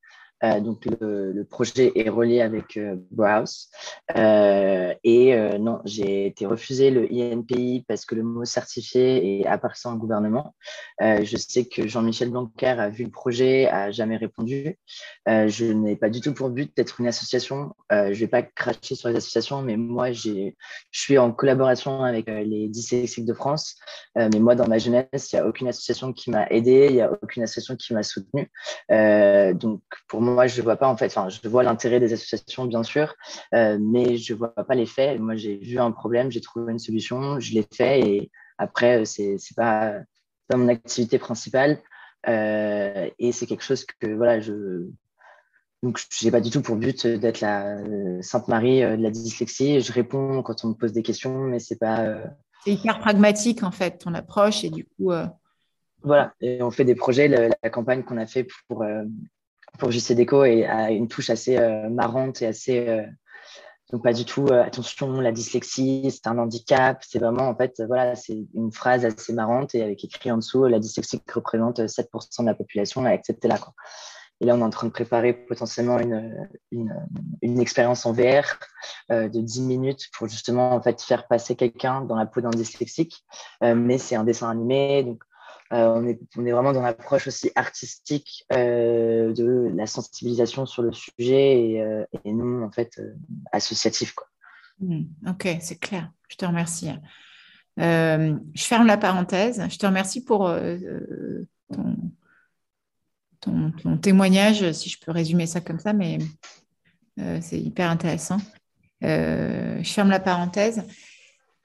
Euh, 0.43 0.61
donc 0.61 0.87
le, 1.01 1.45
projet 1.45 1.93
est 1.95 2.09
relié 2.09 2.41
avec 2.41 2.77
euh, 2.77 2.97
Browse. 3.11 3.69
Euh, 4.17 4.95
et 5.05 5.37
non, 5.59 5.81
j'ai 5.85 6.27
été 6.27 6.47
refusé 6.47 6.91
le 6.91 7.13
INPI 7.13 7.85
parce 7.87 8.05
que 8.05 8.15
le 8.15 8.23
mot 8.23 8.45
certifié 8.45 9.41
est 9.41 9.47
appartient 9.47 9.89
au 9.89 9.97
gouvernement. 9.97 10.55
je 11.01 11.37
sais 11.37 11.65
que 11.65 11.87
Jean-Michel 11.87 12.31
Blanquer 12.31 12.79
a 12.79 12.89
vu 12.89 13.05
le 13.05 13.11
projet, 13.11 13.69
a 13.69 13.91
jamais 13.91 14.17
répondu. 14.17 14.79
je 15.27 15.73
n'ai 15.73 15.97
pas 15.97 16.11
du 16.11 16.21
tout 16.21 16.35
pour 16.35 16.51
but 16.51 16.75
d'être 16.77 17.01
une 17.01 17.07
association. 17.07 17.75
je 17.91 18.13
vais 18.13 18.27
pas 18.27 18.43
cracher 18.43 18.95
sur 18.95 19.09
les 19.09 19.17
associations, 19.17 19.63
mais 19.63 19.77
moi, 19.77 20.13
je 20.13 20.53
suis 20.93 21.19
en 21.19 21.33
collaboration 21.33 22.03
avec 22.03 22.27
les 22.27 22.69
dyslexiques 22.69 23.27
de 23.27 23.35
France. 23.35 23.77
mais 24.17 24.39
moi, 24.39 24.55
dans 24.55 24.69
ma 24.69 24.79
jeunesse, 24.79 25.33
il 25.33 25.37
n'y 25.37 25.41
a 25.41 25.47
aucune 25.47 25.69
association 25.69 26.13
qui 26.13 26.31
m'a 26.31 26.47
aidé, 26.49 26.87
il 26.91 26.95
n'y 26.95 27.03
a 27.03 27.13
aucune 27.23 27.43
association 27.43 27.77
qui 27.77 27.95
m'a 27.95 28.03
soutenu. 28.03 28.51
donc, 28.89 29.83
pour 30.09 30.21
moi, 30.21 30.30
moi, 30.35 30.47
je 30.47 30.59
ne 30.59 30.65
vois 30.65 30.77
pas, 30.77 30.89
en 30.89 30.97
fait, 30.97 31.07
enfin, 31.07 31.29
je 31.29 31.47
vois 31.49 31.63
l'intérêt 31.63 32.01
des 32.01 32.13
associations, 32.13 32.65
bien 32.65 32.83
sûr, 32.83 33.15
euh, 33.55 33.79
mais 33.81 34.17
je 34.17 34.33
ne 34.33 34.39
vois 34.39 34.49
pas 34.49 34.75
les 34.75 34.87
faits. 34.87 35.21
Moi, 35.21 35.37
j'ai 35.37 35.57
vu 35.57 35.79
un 35.79 35.91
problème, 35.91 36.31
j'ai 36.31 36.41
trouvé 36.41 36.73
une 36.73 36.79
solution, 36.79 37.41
je 37.41 37.53
l'ai 37.55 37.67
fait 37.73 38.01
et 38.01 38.31
après, 38.59 39.05
ce 39.05 39.23
n'est 39.23 39.39
pas, 39.57 39.95
pas, 40.49 40.57
mon 40.57 40.69
activité 40.69 41.19
principale. 41.19 41.81
Euh, 42.29 43.09
et 43.19 43.33
c'est 43.33 43.47
quelque 43.47 43.65
chose 43.65 43.85
que, 43.85 44.07
voilà, 44.15 44.41
je. 44.41 44.87
Donc, 45.83 45.99
je 46.11 46.25
n'ai 46.27 46.31
pas 46.31 46.43
du 46.43 46.51
tout 46.51 46.61
pour 46.61 46.77
but 46.77 47.07
d'être 47.07 47.41
la 47.41 47.79
euh, 47.79 48.21
Sainte 48.21 48.49
Marie 48.49 48.83
de 48.83 49.03
la 49.03 49.11
dyslexie. 49.11 49.81
Je 49.81 49.93
réponds 49.93 50.43
quand 50.43 50.63
on 50.65 50.69
me 50.69 50.75
pose 50.75 50.93
des 50.93 51.03
questions, 51.03 51.45
mais 51.45 51.59
c'est 51.59 51.79
pas. 51.79 52.05
C'est 52.65 52.73
hyper 52.73 52.99
pragmatique, 52.99 53.63
en 53.63 53.71
fait, 53.71 53.99
ton 53.99 54.13
approche, 54.13 54.65
et 54.65 54.71
du 54.71 54.85
coup. 54.85 55.13
Voilà, 56.03 56.35
et 56.41 56.63
on 56.63 56.71
fait 56.71 56.85
des 56.85 56.95
projets. 56.95 57.29
la 57.29 57.71
campagne 57.71 58.03
qu'on 58.03 58.19
a 58.19 58.27
fait 58.27 58.47
pour 58.69 58.85
pour 59.79 59.91
JC 59.91 60.13
Déco 60.13 60.45
et 60.45 60.67
a 60.67 60.91
une 60.91 61.09
touche 61.09 61.31
assez 61.31 61.57
euh, 61.57 61.89
marrante 61.89 62.43
et 62.43 62.47
assez. 62.47 62.89
Euh, 62.89 63.05
donc, 63.93 64.05
pas 64.05 64.13
du 64.13 64.25
tout, 64.25 64.47
euh, 64.47 64.63
attention, 64.63 65.21
la 65.21 65.33
dyslexie, 65.33 66.11
c'est 66.13 66.29
un 66.29 66.39
handicap. 66.39 67.03
C'est 67.07 67.19
vraiment, 67.19 67.49
en 67.49 67.57
fait, 67.57 67.83
voilà, 67.87 68.15
c'est 68.15 68.39
une 68.55 68.71
phrase 68.71 69.05
assez 69.05 69.33
marrante 69.33 69.75
et 69.75 69.83
avec 69.83 70.05
écrit 70.05 70.31
en 70.31 70.37
dessous, 70.37 70.65
la 70.67 70.79
dyslexie 70.79 71.21
représente 71.33 71.81
7% 71.81 72.43
de 72.43 72.47
la 72.47 72.55
population. 72.55 73.03
Là, 73.03 73.19
quoi. 73.19 73.75
Et 74.41 74.47
là, 74.47 74.55
on 74.55 74.61
est 74.61 74.63
en 74.63 74.71
train 74.71 74.87
de 74.87 74.93
préparer 74.93 75.33
potentiellement 75.33 75.99
une, 75.99 76.49
une, 76.71 77.61
expérience 77.61 78.07
en 78.07 78.13
VR 78.13 78.59
de 79.11 79.41
10 79.41 79.63
minutes 79.63 80.09
pour 80.17 80.29
justement 80.29 80.73
en 80.73 80.81
fait, 80.81 81.03
faire 81.03 81.27
passer 81.27 81.57
quelqu'un 81.57 82.01
dans 82.01 82.17
la 82.17 82.25
peau 82.25 82.41
d'un 82.41 82.49
dyslexique. 82.49 83.23
Mais 83.61 83.99
c'est 83.99 84.15
un 84.15 84.25
dessin 84.25 84.49
animé, 84.49 85.03
donc 85.03 85.23
on, 85.71 86.07
est, 86.07 86.21
on, 86.37 86.47
est, 86.47 86.53
vraiment 86.53 86.73
dans 86.73 86.83
l'approche 86.83 87.27
aussi 87.27 87.51
artistique 87.55 88.45
euh, 88.53 89.33
de 89.33 89.71
la 89.75 89.87
sensibilisation 89.87 90.67
sur 90.67 90.83
le 90.83 90.93
sujet 90.93 91.71
et, 91.71 91.83
euh, 91.83 92.05
non 92.25 92.65
en 92.65 92.71
fait 92.71 93.01
associatif. 93.53 94.13
Quoi. 94.13 94.27
Hmm, 94.81 95.05
ok, 95.29 95.49
c'est 95.61 95.79
clair. 95.79 96.11
Je 96.29 96.37
te 96.37 96.45
remercie. 96.45 96.91
je 97.77 98.39
ferme 98.57 98.87
la 98.87 98.97
parenthèse. 98.97 99.63
Je 99.71 99.79
te 99.79 99.87
remercie 99.87 100.25
pour 100.25 100.53
ton, 103.41 103.73
ton, 103.73 103.99
témoignage, 103.99 104.73
si 104.73 104.89
je 104.89 104.99
peux 104.99 105.13
résumer 105.13 105.47
ça 105.47 105.61
comme 105.61 105.79
ça, 105.79 105.93
mais 105.93 106.19
c'est 107.41 107.61
hyper 107.61 107.91
intéressant. 107.91 108.39
je 109.03 109.83
ferme 109.85 110.11
la 110.11 110.21
parenthèse. 110.21 110.85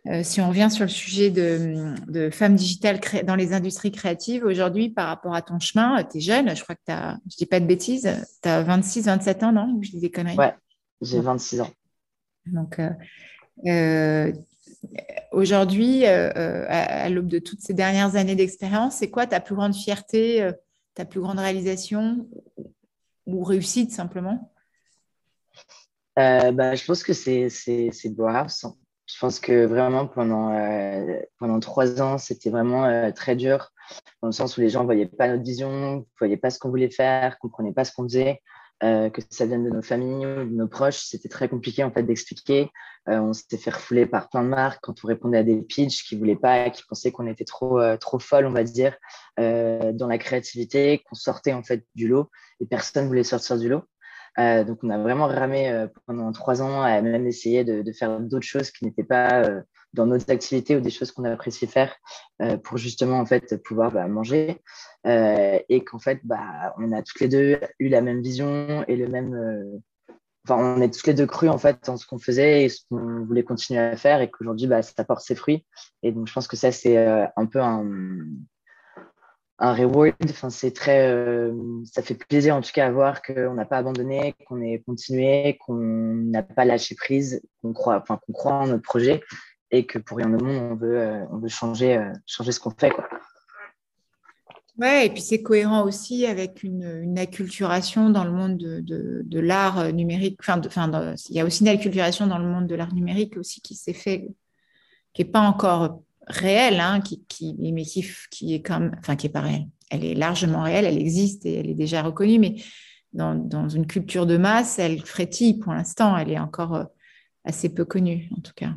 Euh, 0.07 0.21
si 0.23 0.39
on 0.39 0.49
revient 0.49 0.69
sur 0.69 0.83
le 0.83 0.89
sujet 0.89 1.31
de, 1.31 2.29
femmes 2.31 2.55
digitales 2.55 2.99
dans 3.23 3.35
les 3.35 3.53
industries 3.53 3.91
créatives, 3.91 4.45
aujourd'hui, 4.45 4.89
par 4.89 5.07
rapport 5.07 5.33
à 5.33 5.41
ton 5.41 5.59
chemin, 5.59 6.03
tu 6.03 6.17
es 6.17 6.21
jeune, 6.21 6.55
je 6.55 6.61
crois 6.61 6.75
que 6.75 6.81
tu 6.85 6.91
as, 6.91 7.17
je 7.29 7.37
dis 7.37 7.45
pas 7.47 7.59
de 7.59 7.65
bêtises, 7.65 8.09
tu 8.41 8.49
as 8.49 8.61
26, 8.61 9.05
27 9.05 9.43
ans, 9.43 9.51
non 9.51 9.79
Je 9.81 9.89
dis 9.91 9.99
des 9.99 10.11
conneries? 10.11 10.37
Ouais, 10.37 10.53
j'ai 11.01 11.19
26 11.21 11.61
ans. 11.61 11.71
Donc, 12.45 12.77
euh, 12.77 12.91
euh, 13.65 14.31
aujourd'hui, 15.31 16.05
à, 16.05 17.09
l'aube 17.09 17.27
de 17.27 17.39
toutes 17.39 17.61
ces 17.61 17.73
dernières 17.73 18.15
années 18.15 18.35
d'expérience, 18.35 18.97
c'est 18.97 19.09
quoi 19.09 19.25
ta 19.25 19.39
plus 19.39 19.55
grande 19.55 19.73
fierté, 19.73 20.47
ta 20.93 21.05
plus 21.05 21.19
grande 21.19 21.39
réalisation 21.39 22.27
ou 23.25 23.43
réussite 23.43 23.91
simplement? 23.91 24.53
Bah, 26.15 26.75
Je 26.75 26.85
pense 26.85 27.01
que 27.01 27.13
c'est 27.13 28.09
Bauhaus 28.09 28.67
je 29.15 29.21
pense 29.21 29.39
que 29.39 29.65
vraiment 29.65 30.07
pendant, 30.07 30.51
euh, 30.51 31.21
pendant 31.39 31.61
trois 31.61 32.01
ans, 32.01 32.17
c'était 32.17 32.49
vraiment 32.49 32.83
euh, 32.83 33.11
très 33.11 33.37
dur, 33.37 33.71
dans 34.21 34.27
le 34.27 34.33
sens 34.33 34.57
où 34.57 34.61
les 34.61 34.67
gens 34.67 34.81
ne 34.81 34.85
voyaient 34.87 35.05
pas 35.05 35.29
notre 35.29 35.43
vision, 35.43 35.99
ne 35.99 36.01
voyaient 36.19 36.35
pas 36.35 36.49
ce 36.49 36.59
qu'on 36.59 36.67
voulait 36.67 36.89
faire, 36.89 37.31
ne 37.31 37.37
comprenaient 37.39 37.71
pas 37.71 37.85
ce 37.85 37.93
qu'on 37.93 38.03
faisait, 38.03 38.41
euh, 38.83 39.09
que 39.09 39.21
ça 39.29 39.45
vienne 39.45 39.63
de 39.63 39.69
nos 39.69 39.81
familles 39.81 40.25
ou 40.25 40.43
de 40.43 40.53
nos 40.53 40.67
proches. 40.67 40.97
C'était 40.97 41.29
très 41.29 41.47
compliqué 41.47 41.81
en 41.85 41.91
fait 41.91 42.03
d'expliquer. 42.03 42.69
on 43.07 43.31
s'était 43.31 43.57
fait 43.57 43.69
refouler 43.69 44.05
par 44.05 44.27
plein 44.27 44.43
de 44.43 44.49
marques 44.49 44.79
quand 44.81 44.95
on 45.05 45.07
répondait 45.07 45.37
à 45.37 45.43
des 45.43 45.61
pitchs 45.61 46.03
qui 46.03 46.15
ne 46.15 46.19
voulaient 46.19 46.35
pas, 46.35 46.69
qui 46.69 46.83
pensaient 46.83 47.13
qu'on 47.13 47.27
était 47.27 47.45
trop, 47.45 47.79
trop 47.95 48.19
folle, 48.19 48.45
on 48.47 48.51
va 48.51 48.65
dire, 48.65 48.97
dans 49.37 50.07
la 50.09 50.17
créativité, 50.17 51.01
qu'on 51.07 51.15
sortait 51.15 51.53
en 51.53 51.63
fait 51.63 51.85
du 51.95 52.09
lot 52.09 52.29
et 52.59 52.65
personne 52.65 53.05
ne 53.05 53.07
voulait 53.07 53.23
sortir 53.23 53.57
du 53.57 53.69
lot. 53.69 53.83
Euh, 54.39 54.63
donc, 54.63 54.79
on 54.83 54.89
a 54.89 54.97
vraiment 54.97 55.27
ramé 55.27 55.69
euh, 55.69 55.87
pendant 56.05 56.31
trois 56.31 56.61
ans 56.61 56.81
à 56.81 57.01
même 57.01 57.27
essayer 57.27 57.63
de, 57.63 57.91
faire 57.93 58.19
d'autres 58.19 58.45
choses 58.45 58.71
qui 58.71 58.85
n'étaient 58.85 59.03
pas 59.03 59.43
euh, 59.43 59.61
dans 59.93 60.05
nos 60.05 60.17
activités 60.29 60.75
ou 60.75 60.81
des 60.81 60.89
choses 60.89 61.11
qu'on 61.11 61.23
appréciait 61.23 61.67
faire 61.67 61.95
pour 62.63 62.77
justement 62.77 63.19
en 63.19 63.25
fait 63.25 63.55
pouvoir 63.63 63.93
bah, 63.93 64.07
manger. 64.07 64.61
Et 65.05 65.83
qu'en 65.85 65.99
fait 65.99 66.19
bah, 66.25 66.73
on 66.77 66.91
a 66.91 67.01
toutes 67.01 67.21
les 67.21 67.29
deux 67.29 67.59
eu 67.79 67.87
la 67.87 68.01
même 68.01 68.21
vision 68.21 68.83
et 68.89 68.97
le 68.97 69.07
même 69.07 69.81
enfin 70.43 70.57
on 70.61 70.81
est 70.81 70.93
toutes 70.93 71.07
les 71.07 71.13
deux 71.13 71.27
crus 71.27 71.49
en 71.49 71.57
fait 71.57 71.77
dans 71.85 71.95
ce 71.95 72.05
qu'on 72.05 72.19
faisait 72.19 72.65
et 72.65 72.69
ce 72.69 72.81
qu'on 72.89 73.23
voulait 73.23 73.43
continuer 73.43 73.79
à 73.79 73.95
faire 73.95 74.19
et 74.19 74.29
qu'aujourd'hui 74.29 74.67
bah, 74.67 74.81
ça 74.81 75.05
porte 75.05 75.21
ses 75.21 75.35
fruits. 75.35 75.65
Et 76.03 76.11
donc 76.11 76.27
je 76.27 76.33
pense 76.33 76.49
que 76.49 76.57
ça 76.57 76.73
c'est 76.73 76.97
un 76.97 77.45
peu 77.45 77.61
un 77.61 77.85
un 79.59 79.73
reward. 79.73 80.15
Enfin, 80.29 80.49
c'est 80.49 80.71
très, 80.71 81.07
euh, 81.07 81.53
ça 81.85 82.01
fait 82.01 82.15
plaisir 82.15 82.55
en 82.55 82.61
tout 82.61 82.71
cas 82.73 82.87
à 82.87 82.91
voir 82.91 83.21
qu'on 83.21 83.53
n'a 83.53 83.65
pas 83.65 83.77
abandonné, 83.77 84.35
qu'on 84.47 84.61
est 84.61 84.83
continué, 84.85 85.57
qu'on 85.65 85.75
n'a 85.75 86.43
pas 86.43 86.65
lâché 86.65 86.95
prise, 86.95 87.41
qu'on 87.61 87.73
croit, 87.73 88.01
enfin, 88.01 88.19
qu'on 88.25 88.33
croit 88.33 88.53
en 88.53 88.67
notre 88.67 88.83
projet 88.83 89.21
et 89.71 89.85
que 89.85 89.97
pour 89.97 90.17
rien 90.17 90.33
au 90.33 90.43
monde, 90.43 90.71
on 90.71 90.75
veut, 90.75 90.99
euh, 90.99 91.25
on 91.31 91.37
veut 91.37 91.49
changer, 91.49 91.97
euh, 91.97 92.11
changer 92.25 92.51
ce 92.51 92.59
qu'on 92.59 92.71
fait. 92.71 92.91
Quoi. 92.91 93.07
Ouais, 94.77 95.05
et 95.05 95.09
puis 95.09 95.21
c'est 95.21 95.41
cohérent 95.41 95.85
aussi 95.85 96.25
avec 96.25 96.61
une, 96.61 97.17
acculturation 97.17 98.09
dans 98.09 98.25
le 98.25 98.31
monde 98.31 98.57
de, 98.57 98.81
de, 98.81 99.21
de 99.23 99.39
l'art 99.39 99.93
numérique. 99.93 100.37
Enfin, 100.41 100.59
enfin 100.65 101.15
il 101.29 101.35
y 101.35 101.39
a 101.39 101.45
aussi 101.45 101.63
une 101.63 101.69
acculturation 101.69 102.27
dans 102.27 102.37
le 102.37 102.45
monde 102.45 102.67
de 102.67 102.75
l'art 102.75 102.93
numérique 102.93 103.37
aussi 103.37 103.61
qui 103.61 103.73
s'est 103.73 103.93
fait, 103.93 104.27
qui 105.13 105.23
n'est 105.23 105.31
pas 105.31 105.39
encore 105.39 106.01
réelle, 106.27 106.79
hein, 106.79 107.01
qui, 107.01 107.23
qui, 107.27 107.55
mais 107.59 107.83
qui, 107.83 108.05
qui, 108.31 108.53
est 108.53 108.61
comme, 108.61 108.91
enfin 108.99 109.15
qui 109.15 109.27
est 109.27 109.31
pas 109.31 109.41
réelle. 109.41 109.67
Elle 109.89 110.03
est 110.03 110.15
largement 110.15 110.63
réelle, 110.63 110.85
elle 110.85 110.97
existe 110.97 111.45
et 111.45 111.55
elle 111.59 111.69
est 111.69 111.75
déjà 111.75 112.01
reconnue, 112.01 112.39
mais 112.39 112.55
dans, 113.13 113.35
dans 113.35 113.69
une 113.69 113.87
culture 113.87 114.25
de 114.25 114.37
masse, 114.37 114.79
elle 114.79 114.99
frétille 115.01 115.59
pour 115.59 115.73
l'instant. 115.73 116.17
Elle 116.17 116.31
est 116.31 116.39
encore 116.39 116.75
euh, 116.75 116.83
assez 117.43 117.69
peu 117.69 117.85
connue, 117.85 118.29
en 118.35 118.41
tout 118.41 118.53
cas. 118.55 118.73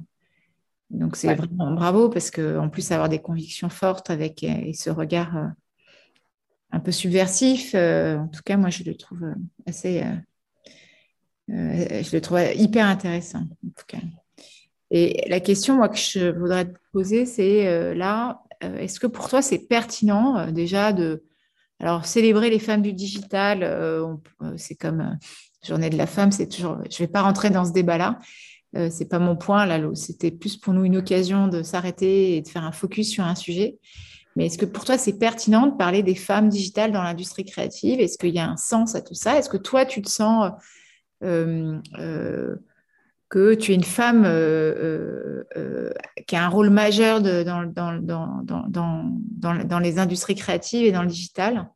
Donc 0.90 1.16
c'est 1.16 1.34
vraiment 1.34 1.72
bravo 1.72 2.08
parce 2.08 2.30
que 2.30 2.58
en 2.58 2.70
plus 2.70 2.92
avoir 2.92 3.10
des 3.10 3.18
convictions 3.18 3.68
fortes 3.68 4.08
avec 4.08 4.42
et 4.42 4.72
ce 4.72 4.88
regard, 4.88 5.36
euh, 5.36 5.46
un 6.70 6.80
peu 6.80 6.92
subversif. 6.92 7.74
en 7.74 8.28
tout 8.28 8.42
cas, 8.44 8.56
moi, 8.56 8.70
je 8.70 8.84
le 8.84 8.94
trouve 8.94 9.34
assez. 9.66 10.02
je 11.48 12.14
le 12.14 12.20
trouve 12.20 12.40
hyper 12.54 12.86
intéressant, 12.86 13.40
en 13.40 13.70
tout 13.76 13.86
cas. 13.86 13.98
Et 14.90 15.28
la 15.28 15.40
question, 15.40 15.76
moi, 15.76 15.88
que 15.88 15.98
je 15.98 16.30
voudrais 16.30 16.64
te 16.64 16.78
poser, 16.92 17.26
c'est 17.26 17.94
là, 17.94 18.42
est-ce 18.60 18.98
que 18.98 19.06
pour 19.06 19.28
toi, 19.28 19.42
c'est 19.42 19.68
pertinent 19.68 20.50
déjà 20.50 20.92
de. 20.92 21.24
Alors, 21.80 22.06
célébrer 22.06 22.50
les 22.50 22.58
femmes 22.58 22.82
du 22.82 22.92
digital, 22.92 24.18
c'est 24.56 24.74
comme 24.74 25.18
Journée 25.66 25.90
de 25.90 25.96
la 25.96 26.06
femme, 26.06 26.30
c'est 26.30 26.48
toujours. 26.48 26.78
Je 26.88 27.02
ne 27.02 27.06
vais 27.06 27.12
pas 27.12 27.22
rentrer 27.22 27.50
dans 27.50 27.64
ce 27.64 27.72
débat-là. 27.72 28.18
Euh, 28.76 28.88
c'est 28.90 29.08
pas 29.08 29.18
mon 29.18 29.36
point 29.36 29.66
là. 29.66 29.80
C'était 29.94 30.30
plus 30.30 30.56
pour 30.56 30.72
nous 30.72 30.84
une 30.84 30.96
occasion 30.96 31.48
de 31.48 31.62
s'arrêter 31.62 32.36
et 32.36 32.42
de 32.42 32.48
faire 32.48 32.64
un 32.64 32.72
focus 32.72 33.10
sur 33.10 33.24
un 33.24 33.34
sujet. 33.34 33.78
Mais 34.36 34.46
est-ce 34.46 34.58
que 34.58 34.66
pour 34.66 34.84
toi 34.84 34.98
c'est 34.98 35.18
pertinent 35.18 35.66
de 35.66 35.76
parler 35.76 36.02
des 36.02 36.14
femmes 36.14 36.48
digitales 36.48 36.92
dans 36.92 37.02
l'industrie 37.02 37.44
créative? 37.44 37.98
Est-ce 38.00 38.18
qu'il 38.18 38.34
y 38.34 38.38
a 38.38 38.48
un 38.48 38.56
sens 38.56 38.94
à 38.94 39.00
tout 39.00 39.14
ça? 39.14 39.36
Est-ce 39.36 39.48
que 39.48 39.56
toi 39.56 39.84
tu 39.84 40.00
te 40.00 40.08
sens 40.08 40.52
euh, 41.24 41.78
euh, 41.98 42.54
que 43.28 43.54
tu 43.54 43.72
es 43.72 43.74
une 43.74 43.84
femme 43.84 44.22
qui 46.26 46.36
a 46.36 46.44
un 46.44 46.48
rôle 46.48 46.70
majeur 46.70 47.20
dans, 47.20 47.40
les 49.80 49.98
industries 49.98 50.34
créatives 50.34 50.86
et 50.86 50.92
dans 50.92 51.02
le 51.02 51.08
digital 51.08 51.68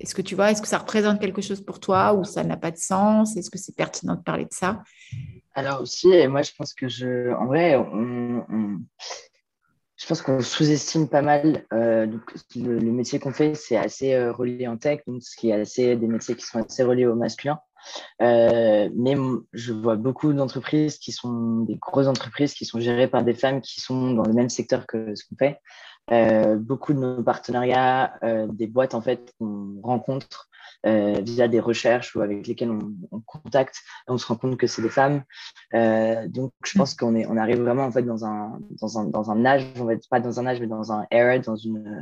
Est-ce 0.00 0.14
que 0.14 0.22
tu 0.22 0.34
vois, 0.34 0.50
est-ce 0.50 0.62
que 0.62 0.68
ça 0.68 0.78
représente 0.78 1.20
quelque 1.20 1.42
chose 1.42 1.64
pour 1.64 1.80
toi 1.80 2.14
ou 2.14 2.24
ça 2.24 2.44
n'a 2.44 2.56
pas 2.56 2.70
de 2.70 2.78
sens? 2.78 3.36
Est-ce 3.36 3.50
que 3.50 3.58
c'est 3.58 3.76
pertinent 3.76 4.14
de 4.14 4.22
parler 4.22 4.44
de 4.44 4.52
ça? 4.52 4.82
Alors 5.54 5.82
aussi, 5.82 6.08
moi 6.28 6.42
je 6.42 6.52
pense 6.56 6.74
que 6.74 6.88
je, 6.88 7.32
en 7.34 7.46
vrai, 7.46 7.76
je 10.02 10.08
pense 10.08 10.20
qu'on 10.20 10.40
sous-estime 10.40 11.08
pas 11.08 11.22
mal. 11.22 11.64
Euh, 11.72 12.06
le, 12.56 12.90
métier 12.90 13.20
qu'on 13.20 13.32
fait, 13.32 13.54
c'est 13.54 13.76
assez 13.76 14.14
euh, 14.14 14.32
relié 14.32 14.66
en 14.66 14.76
tech, 14.76 15.00
donc 15.06 15.22
ce 15.22 15.36
qui 15.36 15.50
est 15.50 15.52
assez 15.52 15.94
des 15.94 16.08
métiers 16.08 16.34
qui 16.34 16.44
sont 16.44 16.58
assez 16.58 16.82
reliés 16.82 17.06
au 17.06 17.14
masculin. 17.14 17.60
Euh, 18.20 18.88
mais 18.94 19.16
je 19.52 19.72
vois 19.72 19.96
beaucoup 19.96 20.32
d'entreprises 20.32 20.98
qui 20.98 21.12
sont 21.12 21.60
des 21.60 21.76
grosses 21.76 22.06
entreprises 22.06 22.54
qui 22.54 22.64
sont 22.64 22.80
gérées 22.80 23.08
par 23.08 23.24
des 23.24 23.34
femmes 23.34 23.60
qui 23.60 23.80
sont 23.80 24.12
dans 24.12 24.24
le 24.24 24.32
même 24.32 24.50
secteur 24.50 24.86
que 24.86 25.14
ce 25.14 25.24
qu'on 25.24 25.36
fait. 25.36 25.60
beaucoup 26.58 26.92
de 26.92 26.98
nos 26.98 27.22
partenariats, 27.22 28.14
des 28.48 28.66
boîtes 28.66 28.94
en 28.94 29.00
fait 29.00 29.32
qu'on 29.38 29.80
rencontre 29.82 30.48
euh, 30.84 31.20
via 31.22 31.46
des 31.46 31.60
recherches 31.60 32.16
ou 32.16 32.22
avec 32.22 32.44
lesquelles 32.44 32.72
on, 32.72 32.92
on 33.12 33.20
contacte, 33.20 33.76
on 34.08 34.18
se 34.18 34.26
rend 34.26 34.34
compte 34.34 34.56
que 34.56 34.66
c'est 34.66 34.82
des 34.82 34.88
femmes. 34.88 35.22
Euh, 35.74 36.26
donc, 36.26 36.52
je 36.64 36.76
pense 36.76 36.94
qu'on 36.94 37.14
est, 37.14 37.24
on 37.26 37.36
arrive 37.36 37.60
vraiment 37.60 37.84
en 37.84 37.92
fait 37.92 38.02
dans 38.02 38.24
un, 38.24 38.58
dans 38.80 38.98
un, 38.98 39.04
dans 39.04 39.30
un 39.30 39.44
âge, 39.44 39.64
on 39.78 39.84
va 39.84 39.92
être 39.92 40.08
pas 40.08 40.18
dans 40.18 40.40
un 40.40 40.46
âge, 40.46 40.60
mais 40.60 40.66
dans 40.66 40.90
un 40.90 41.06
era, 41.12 41.38
dans 41.38 41.54
une 41.54 42.00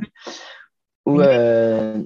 où 1.05 1.21
euh, 1.21 2.03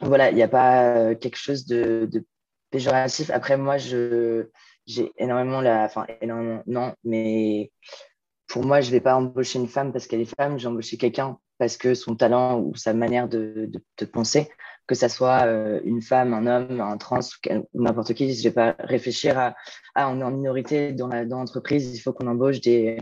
voilà, 0.00 0.30
il 0.30 0.36
n'y 0.36 0.44
a 0.44 0.48
pas 0.48 1.16
quelque 1.16 1.38
chose 1.38 1.66
de, 1.66 2.08
de, 2.08 2.24
péjoratif. 2.74 3.30
Après, 3.30 3.56
moi, 3.56 3.78
je 3.78 4.48
j'ai 4.86 5.12
énormément 5.16 5.60
la, 5.60 5.84
enfin 5.84 6.06
énormément 6.20 6.62
non, 6.66 6.92
mais 7.04 7.70
pour 8.48 8.66
moi, 8.66 8.80
je 8.80 8.90
vais 8.90 9.00
pas 9.00 9.14
embaucher 9.14 9.60
une 9.60 9.68
femme 9.68 9.92
parce 9.92 10.08
qu'elle 10.08 10.20
est 10.20 10.34
femme, 10.36 10.58
j'ai 10.58 10.66
embauché 10.66 10.96
quelqu'un 10.96 11.38
parce 11.58 11.76
que 11.76 11.94
son 11.94 12.16
talent 12.16 12.58
ou 12.58 12.74
sa 12.74 12.92
manière 12.92 13.28
de, 13.28 13.70
de, 13.98 14.04
penser 14.06 14.50
que 14.88 14.96
ça 14.96 15.08
soit 15.08 15.46
euh, 15.46 15.80
une 15.84 16.02
femme, 16.02 16.34
un 16.34 16.46
homme, 16.48 16.80
un 16.80 16.96
trans 16.98 17.20
ou 17.74 17.82
n'importe 17.82 18.12
qui. 18.14 18.34
Je 18.34 18.40
ne 18.40 18.44
vais 18.44 18.54
pas 18.54 18.74
réfléchir 18.80 19.38
à, 19.38 19.54
ah, 19.94 20.10
on 20.10 20.20
est 20.20 20.24
en 20.24 20.32
minorité 20.32 20.92
dans 20.92 21.08
l'entreprise, 21.08 21.94
il 21.96 22.00
faut 22.00 22.12
qu'on 22.12 22.26
embauche 22.26 22.60
des. 22.60 22.98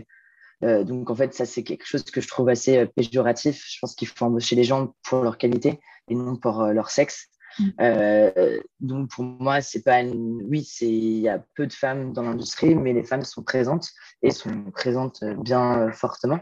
Euh, 0.63 0.83
donc, 0.83 1.09
en 1.09 1.15
fait, 1.15 1.33
ça, 1.33 1.45
c'est 1.45 1.63
quelque 1.63 1.85
chose 1.85 2.03
que 2.03 2.21
je 2.21 2.27
trouve 2.27 2.47
assez 2.47 2.77
euh, 2.77 2.85
péjoratif. 2.85 3.65
Je 3.67 3.79
pense 3.81 3.95
qu'il 3.95 4.07
faut 4.07 4.25
embaucher 4.25 4.55
les 4.55 4.63
gens 4.63 4.93
pour 5.03 5.23
leur 5.23 5.37
qualité 5.39 5.79
et 6.09 6.15
non 6.15 6.37
pour 6.37 6.63
leur 6.67 6.91
sexe. 6.91 7.32
Mm. 7.59 8.59
donc, 8.79 9.09
pour 9.09 9.23
moi, 9.23 9.61
c'est 9.61 9.83
pas 9.83 10.01
une... 10.01 10.41
Oui, 10.49 10.67
il 10.81 11.19
y 11.19 11.29
a 11.29 11.43
peu 11.55 11.67
de 11.67 11.73
femmes 11.73 12.13
dans 12.13 12.23
l'industrie, 12.23 12.75
mais 12.75 12.93
les 12.93 13.03
femmes 13.03 13.23
sont 13.23 13.43
présentes 13.43 13.89
et 14.21 14.31
sont 14.31 14.71
présentes 14.71 15.23
bien 15.37 15.91
fortement. 15.91 16.39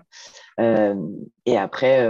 et 0.58 1.58
après 1.58 2.06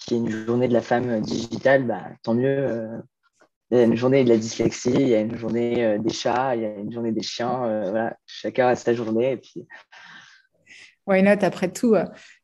qu'il 0.00 0.16
y 0.16 0.20
ait 0.20 0.22
une 0.22 0.46
journée 0.46 0.68
de 0.68 0.72
la 0.72 0.80
femme 0.80 1.20
digitale, 1.20 1.84
bah, 1.84 2.04
tant 2.22 2.34
mieux. 2.34 2.48
Euh. 2.48 2.98
il 3.70 3.78
y 3.78 3.80
a 3.80 3.84
une 3.84 3.96
journée 3.96 4.24
de 4.24 4.28
la 4.28 4.36
dyslexie, 4.36 4.92
il 4.92 5.08
y 5.08 5.14
a 5.14 5.20
une 5.20 5.36
journée 5.36 5.84
euh, 5.84 5.98
des 5.98 6.12
chats, 6.12 6.56
il 6.56 6.62
y 6.62 6.66
a 6.66 6.74
une 6.74 6.92
journée 6.92 7.12
des 7.12 7.22
chiens. 7.22 7.64
Euh, 7.64 7.90
voilà, 7.90 8.16
chacun 8.26 8.68
a 8.68 8.76
sa 8.76 8.94
journée. 8.94 9.32
Et 9.32 9.36
puis... 9.36 9.66
Why 11.06 11.22
not 11.22 11.42
après 11.44 11.72
tout 11.72 11.94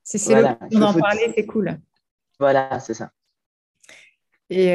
Si 0.03 0.19
c'est 0.19 0.33
voilà, 0.33 0.59
le 0.71 0.79
d'en 0.79 0.93
parler, 0.95 1.33
c'est 1.35 1.47
cool. 1.47 1.79
Voilà, 2.39 2.79
c'est 2.81 2.95
ça. 2.95 3.11
Et, 4.51 4.69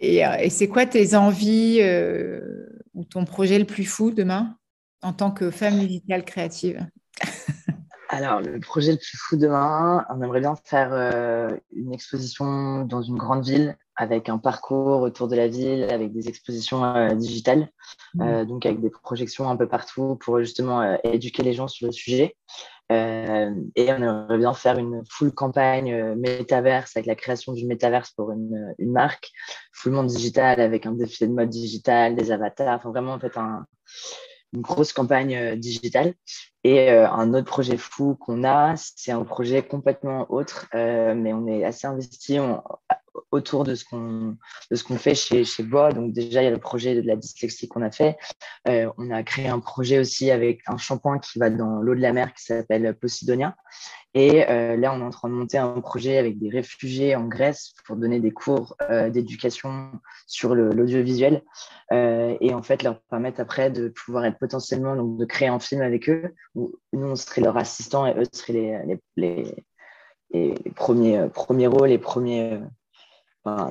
et, 0.00 0.22
et 0.40 0.50
c'est 0.50 0.68
quoi 0.68 0.86
tes 0.86 1.14
envies 1.14 1.80
ou 2.94 3.04
ton 3.04 3.24
projet 3.24 3.58
le 3.58 3.64
plus 3.64 3.84
fou 3.84 4.10
demain 4.10 4.56
en 5.02 5.12
tant 5.12 5.30
que 5.30 5.50
femme 5.50 5.78
digitale 5.78 6.24
créative? 6.24 6.86
Alors, 8.10 8.40
le 8.40 8.58
projet 8.58 8.92
le 8.92 8.98
plus 8.98 9.18
fou 9.18 9.36
demain, 9.36 10.06
on 10.08 10.22
aimerait 10.22 10.40
bien 10.40 10.56
faire 10.64 10.92
euh, 10.92 11.50
une 11.72 11.92
exposition 11.92 12.84
dans 12.86 13.02
une 13.02 13.16
grande 13.16 13.44
ville 13.44 13.76
avec 13.98 14.28
un 14.28 14.38
parcours 14.38 15.02
autour 15.02 15.26
de 15.26 15.34
la 15.36 15.48
ville, 15.48 15.84
avec 15.90 16.12
des 16.12 16.28
expositions 16.28 16.84
euh, 16.84 17.14
digitales, 17.14 17.68
mmh. 18.14 18.22
euh, 18.22 18.44
donc 18.44 18.64
avec 18.64 18.80
des 18.80 18.90
projections 18.90 19.50
un 19.50 19.56
peu 19.56 19.66
partout 19.66 20.16
pour 20.20 20.38
justement 20.38 20.98
éduquer 21.02 21.42
les 21.42 21.52
gens 21.52 21.68
sur 21.68 21.86
le 21.86 21.92
sujet. 21.92 22.36
et 22.90 22.94
on 22.94 24.02
aimerait 24.02 24.38
bien 24.38 24.54
faire 24.54 24.78
une 24.78 25.02
full 25.10 25.32
campagne 25.32 26.14
métaverse 26.14 26.96
avec 26.96 27.06
la 27.06 27.16
création 27.16 27.52
du 27.52 27.66
métaverse 27.66 28.12
pour 28.12 28.30
une, 28.30 28.74
une 28.78 28.92
marque, 28.92 29.30
full 29.72 29.92
monde 29.92 30.06
digital 30.06 30.60
avec 30.60 30.86
un 30.86 30.92
défilé 30.92 31.28
de 31.28 31.34
mode 31.34 31.50
digital, 31.50 32.14
des 32.14 32.30
avatars, 32.30 32.76
enfin 32.76 32.90
vraiment 32.90 33.14
en 33.14 33.20
fait 33.20 33.36
un, 33.36 33.66
une 34.52 34.62
grosse 34.62 34.92
campagne 34.92 35.36
euh, 35.36 35.56
digitale. 35.56 36.14
Et 36.64 36.90
euh, 36.90 37.08
un 37.10 37.34
autre 37.34 37.46
projet 37.46 37.76
fou 37.76 38.16
qu'on 38.16 38.44
a, 38.44 38.74
c'est 38.76 39.12
un 39.12 39.24
projet 39.24 39.62
complètement 39.62 40.26
autre, 40.30 40.66
euh, 40.74 41.14
mais 41.14 41.32
on 41.32 41.46
est 41.46 41.64
assez 41.64 41.86
investi 41.86 42.38
autour 43.30 43.64
de 43.64 43.74
ce 43.74 43.84
qu'on 43.84 44.36
qu'on 44.86 44.96
fait 44.96 45.14
chez 45.14 45.44
chez 45.44 45.62
Bois. 45.62 45.92
Donc 45.92 46.12
déjà 46.12 46.42
il 46.42 46.44
y 46.44 46.48
a 46.48 46.50
le 46.50 46.58
projet 46.58 46.94
de 46.94 47.06
la 47.06 47.16
dyslexie 47.16 47.68
qu'on 47.68 47.82
a 47.82 47.90
fait. 47.90 48.16
on 48.66 49.10
a 49.10 49.22
créé 49.22 49.48
un 49.48 49.60
projet 49.60 49.98
aussi 49.98 50.30
avec 50.30 50.60
un 50.66 50.76
shampoing 50.76 51.18
qui 51.18 51.38
va 51.38 51.50
dans 51.50 51.80
l'eau 51.80 51.94
de 51.94 52.00
la 52.00 52.12
mer 52.12 52.32
qui 52.34 52.44
s'appelle 52.44 52.94
Posidonia. 52.94 53.56
Et 54.14 54.44
là 54.44 54.92
on 54.94 55.00
est 55.00 55.04
en 55.04 55.10
train 55.10 55.28
de 55.28 55.34
monter 55.34 55.58
un 55.58 55.80
projet 55.80 56.18
avec 56.18 56.38
des 56.38 56.48
réfugiés 56.48 57.16
en 57.16 57.26
Grèce 57.26 57.74
pour 57.84 57.96
donner 57.96 58.20
des 58.20 58.30
cours 58.30 58.76
d'éducation 59.10 59.92
sur 60.26 60.54
l'audiovisuel 60.54 61.42
et 61.92 62.54
en 62.54 62.62
fait 62.62 62.82
leur 62.82 63.00
permettre 63.02 63.40
après 63.40 63.70
de 63.70 63.88
pouvoir 63.88 64.24
être 64.24 64.38
potentiellement 64.38 64.96
donc 64.96 65.18
de 65.18 65.24
créer 65.24 65.48
un 65.48 65.58
film 65.58 65.82
avec 65.82 66.08
eux 66.08 66.34
où 66.54 66.72
nous 66.92 67.08
on 67.08 67.16
serait 67.16 67.40
leur 67.40 67.56
assistant 67.56 68.06
et 68.06 68.14
eux 68.18 68.24
seraient 68.32 68.84
les, 69.16 69.44
les 70.32 70.54
premiers 70.74 71.28
premiers 71.32 71.66
rôles, 71.66 71.88
les 71.88 71.98
premiers 71.98 72.60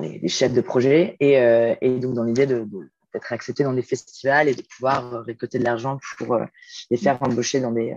les, 0.00 0.28
chefs 0.28 0.52
de 0.52 0.60
projet, 0.60 1.16
et, 1.20 1.38
euh, 1.38 1.74
donc 1.98 2.14
dans 2.14 2.24
l'idée 2.24 2.46
d'être 2.46 3.32
acceptés 3.32 3.64
dans 3.64 3.72
des 3.72 3.82
festivals 3.82 4.48
et 4.48 4.54
de 4.54 4.62
pouvoir 4.62 5.24
récolter 5.24 5.58
de 5.58 5.64
l'argent 5.64 5.98
pour 6.18 6.34
euh, 6.34 6.44
les 6.90 6.96
faire 6.96 7.18
embaucher 7.22 7.60
dans 7.60 7.72
des, 7.72 7.96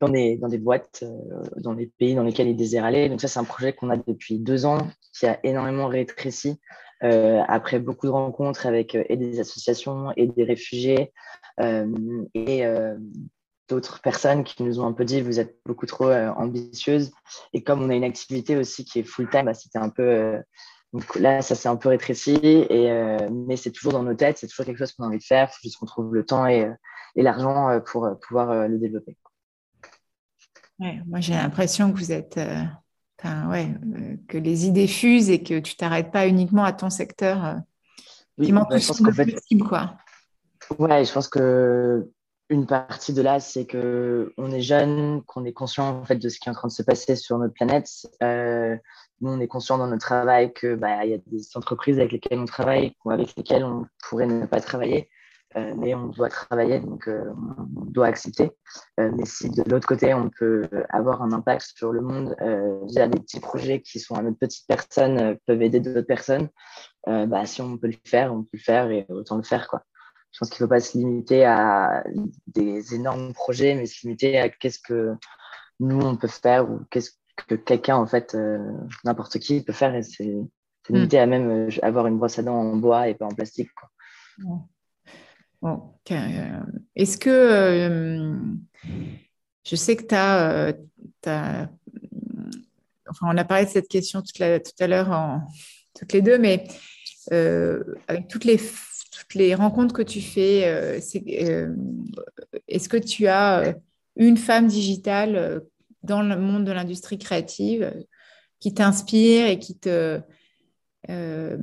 dans 0.00 0.08
des, 0.08 0.36
dans 0.36 0.48
des 0.48 0.58
boîtes, 0.58 1.02
euh, 1.02 1.42
dans 1.58 1.72
les 1.72 1.86
pays 1.86 2.14
dans 2.14 2.22
lesquels 2.22 2.48
ils 2.48 2.56
désirent 2.56 2.84
aller. 2.84 3.08
Donc 3.08 3.20
ça, 3.20 3.28
c'est 3.28 3.40
un 3.40 3.44
projet 3.44 3.72
qu'on 3.72 3.90
a 3.90 3.96
depuis 3.96 4.38
deux 4.38 4.66
ans, 4.66 4.88
qui 5.12 5.26
a 5.26 5.38
énormément 5.44 5.88
rétréci 5.88 6.60
après 7.00 7.78
beaucoup 7.78 8.06
de 8.06 8.12
rencontres 8.12 8.64
avec 8.66 8.94
et 8.94 9.18
des 9.18 9.38
associations 9.38 10.12
et 10.16 10.28
des 10.28 10.44
réfugiés 10.44 11.12
et 11.60 12.64
d'autres 13.68 14.00
personnes 14.00 14.44
qui 14.44 14.62
nous 14.62 14.80
ont 14.80 14.86
un 14.86 14.92
peu 14.92 15.04
dit 15.04 15.20
vous 15.20 15.40
êtes 15.40 15.58
beaucoup 15.64 15.86
trop 15.86 16.08
euh, 16.08 16.30
ambitieuse. 16.30 17.12
Et 17.52 17.62
comme 17.62 17.82
on 17.82 17.90
a 17.90 17.94
une 17.94 18.04
activité 18.04 18.56
aussi 18.56 18.84
qui 18.84 19.00
est 19.00 19.02
full-time, 19.02 19.46
bah, 19.46 19.54
c'était 19.54 19.78
un 19.78 19.88
peu. 19.88 20.02
Euh, 20.02 20.40
donc 20.92 21.16
là, 21.16 21.42
ça 21.42 21.54
s'est 21.54 21.68
un 21.68 21.76
peu 21.76 21.88
rétréci, 21.88 22.36
et, 22.42 22.90
euh, 22.90 23.28
mais 23.30 23.56
c'est 23.56 23.72
toujours 23.72 23.92
dans 23.92 24.02
nos 24.02 24.14
têtes, 24.14 24.38
c'est 24.38 24.46
toujours 24.46 24.64
quelque 24.64 24.78
chose 24.78 24.92
qu'on 24.92 25.04
a 25.04 25.06
envie 25.08 25.18
de 25.18 25.24
faire, 25.24 25.48
il 25.50 25.52
faut 25.52 25.58
juste 25.62 25.76
qu'on 25.78 25.86
trouve 25.86 26.14
le 26.14 26.24
temps 26.24 26.46
et, 26.46 26.70
et 27.16 27.22
l'argent 27.22 27.80
pour 27.84 28.08
pouvoir 28.26 28.68
le 28.68 28.78
développer. 28.78 29.18
Ouais, 30.78 31.02
moi, 31.06 31.20
j'ai 31.20 31.34
l'impression 31.34 31.92
que 31.92 31.98
vous 31.98 32.12
êtes. 32.12 32.38
ouais, 33.24 33.74
que 34.28 34.38
les 34.38 34.66
idées 34.66 34.86
fusent 34.86 35.28
et 35.28 35.42
que 35.42 35.58
tu 35.58 35.76
t'arrêtes 35.76 36.12
pas 36.12 36.28
uniquement 36.28 36.64
à 36.64 36.72
ton 36.72 36.88
secteur. 36.88 37.56
oui, 38.38 38.52
bah, 38.52 38.66
je 38.70 38.86
pense 38.86 39.00
qu'en 39.00 39.12
fait, 39.12 39.34
quoi. 39.68 39.98
Ouais, 40.78 41.04
je 41.04 41.12
pense 41.12 41.28
que 41.28 42.08
une 42.48 42.66
partie 42.66 43.12
de 43.12 43.22
là, 43.22 43.40
c'est 43.40 43.66
que 43.66 44.32
on 44.36 44.52
est 44.52 44.60
jeune, 44.60 45.22
qu'on 45.24 45.44
est 45.44 45.52
conscient 45.52 46.00
en 46.00 46.04
fait 46.04 46.16
de 46.16 46.28
ce 46.28 46.38
qui 46.38 46.48
est 46.48 46.52
en 46.52 46.54
train 46.54 46.68
de 46.68 46.72
se 46.72 46.82
passer 46.82 47.16
sur 47.16 47.38
notre 47.38 47.54
planète. 47.54 47.88
Euh, 48.22 48.76
nous, 49.20 49.32
on 49.32 49.40
est 49.40 49.48
conscient 49.48 49.78
dans 49.78 49.88
notre 49.88 50.06
travail 50.06 50.52
que 50.52 50.74
bah, 50.74 51.04
il 51.04 51.10
y 51.10 51.14
a 51.14 51.18
des 51.26 51.56
entreprises 51.56 51.98
avec 51.98 52.12
lesquelles 52.12 52.38
on 52.38 52.44
travaille, 52.44 52.94
avec 53.06 53.34
lesquelles 53.36 53.64
on 53.64 53.86
pourrait 54.08 54.26
ne 54.26 54.46
pas 54.46 54.60
travailler. 54.60 55.08
mais 55.54 55.94
on 55.94 56.08
doit 56.08 56.28
travailler, 56.28 56.80
donc 56.80 57.08
on 57.08 57.84
doit 57.86 58.06
accepter. 58.06 58.50
mais 58.98 59.24
si 59.24 59.48
de 59.50 59.62
l'autre 59.70 59.88
côté, 59.88 60.12
on 60.12 60.28
peut 60.28 60.68
avoir 60.90 61.22
un 61.22 61.32
impact 61.32 61.72
sur 61.76 61.92
le 61.92 62.02
monde 62.02 62.36
via 62.88 63.08
des 63.08 63.18
petits 63.18 63.40
projets 63.40 63.80
qui 63.80 63.98
sont 63.98 64.16
à 64.16 64.22
notre 64.22 64.38
petite 64.38 64.66
personne, 64.68 65.38
peuvent 65.46 65.62
aider 65.62 65.80
d'autres 65.80 66.02
personnes, 66.02 66.48
bah, 67.06 67.46
si 67.46 67.62
on 67.62 67.78
peut 67.78 67.88
le 67.88 67.96
faire, 68.04 68.34
on 68.34 68.42
peut 68.42 68.50
le 68.54 68.58
faire 68.58 68.90
et 68.90 69.06
autant 69.08 69.36
le 69.38 69.42
faire. 69.42 69.66
Quoi. 69.68 69.82
Je 70.36 70.40
pense 70.40 70.50
qu'il 70.50 70.62
ne 70.64 70.66
faut 70.66 70.74
pas 70.74 70.80
se 70.80 70.98
limiter 70.98 71.46
à 71.46 72.04
des 72.46 72.94
énormes 72.94 73.32
projets, 73.32 73.74
mais 73.74 73.86
se 73.86 74.02
limiter 74.02 74.38
à 74.38 74.50
qu'est-ce 74.50 74.78
que 74.78 75.14
nous, 75.80 75.98
on 75.98 76.14
peut 76.14 76.28
faire 76.28 76.70
ou 76.70 76.80
qu'est-ce 76.90 77.12
que 77.48 77.54
quelqu'un, 77.54 77.96
en 77.96 78.06
fait, 78.06 78.36
n'importe 79.02 79.38
qui 79.38 79.62
peut 79.62 79.72
faire. 79.72 79.94
Et 79.94 80.02
c'est 80.02 80.26
hmm. 80.26 80.46
limité 80.90 81.18
à 81.20 81.24
même 81.24 81.48
euh, 81.48 81.70
avoir 81.80 82.06
une 82.06 82.18
brosse 82.18 82.38
à 82.38 82.42
dents 82.42 82.54
en 82.54 82.76
bois 82.76 83.08
et 83.08 83.14
pas 83.14 83.24
en 83.24 83.30
plastique. 83.30 83.70
Quoi. 84.42 84.68
Est-ce 86.94 87.16
que 87.16 87.30
euh, 87.30 88.36
je 89.66 89.74
sais 89.74 89.96
que 89.96 90.04
tu 90.04 90.14
as, 90.14 90.68
euh, 90.68 91.66
Enfin, 93.08 93.28
on 93.32 93.38
a 93.38 93.44
parlé 93.44 93.64
de 93.64 93.70
cette 93.70 93.88
question 93.88 94.20
tout 94.20 94.42
à 94.42 94.86
l'heure, 94.86 95.10
en, 95.12 95.48
toutes 95.98 96.12
les 96.12 96.20
deux, 96.20 96.36
mais 96.36 96.68
avec 97.30 98.28
toutes 98.28 98.44
les, 98.44 98.60
toutes 99.16 99.34
les 99.34 99.54
rencontres 99.54 99.94
que 99.94 100.02
tu 100.02 100.20
fais, 100.20 100.60
est-ce 102.68 102.88
que 102.88 102.96
tu 102.98 103.26
as 103.26 103.74
une 104.16 104.36
femme 104.36 104.66
digitale 104.66 105.62
dans 106.02 106.22
le 106.22 106.36
monde 106.36 106.64
de 106.64 106.72
l'industrie 106.72 107.18
créative 107.18 107.92
qui 108.60 108.74
t'inspire 108.74 109.46
et 109.46 109.58
qui 109.58 109.78
te, 109.78 110.20
euh, 111.10 111.58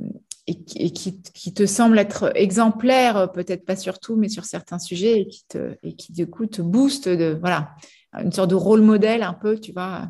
semble 1.66 1.98
être 1.98 2.32
exemplaire, 2.36 3.32
peut-être 3.32 3.64
pas 3.64 3.76
sur 3.76 3.98
tout, 3.98 4.16
mais 4.16 4.28
sur 4.28 4.44
certains 4.44 4.78
sujets, 4.78 5.20
et 5.20 5.26
qui, 5.26 5.44
te, 5.48 5.76
et 5.82 5.96
du 6.10 6.28
coup 6.28 6.46
te 6.46 6.62
booste, 6.62 7.08
de, 7.08 7.36
voilà, 7.40 7.74
une 8.12 8.32
sorte 8.32 8.50
de 8.50 8.54
rôle 8.54 8.82
modèle 8.82 9.22
un 9.22 9.34
peu, 9.34 9.58
tu 9.58 9.72
vois? 9.72 10.08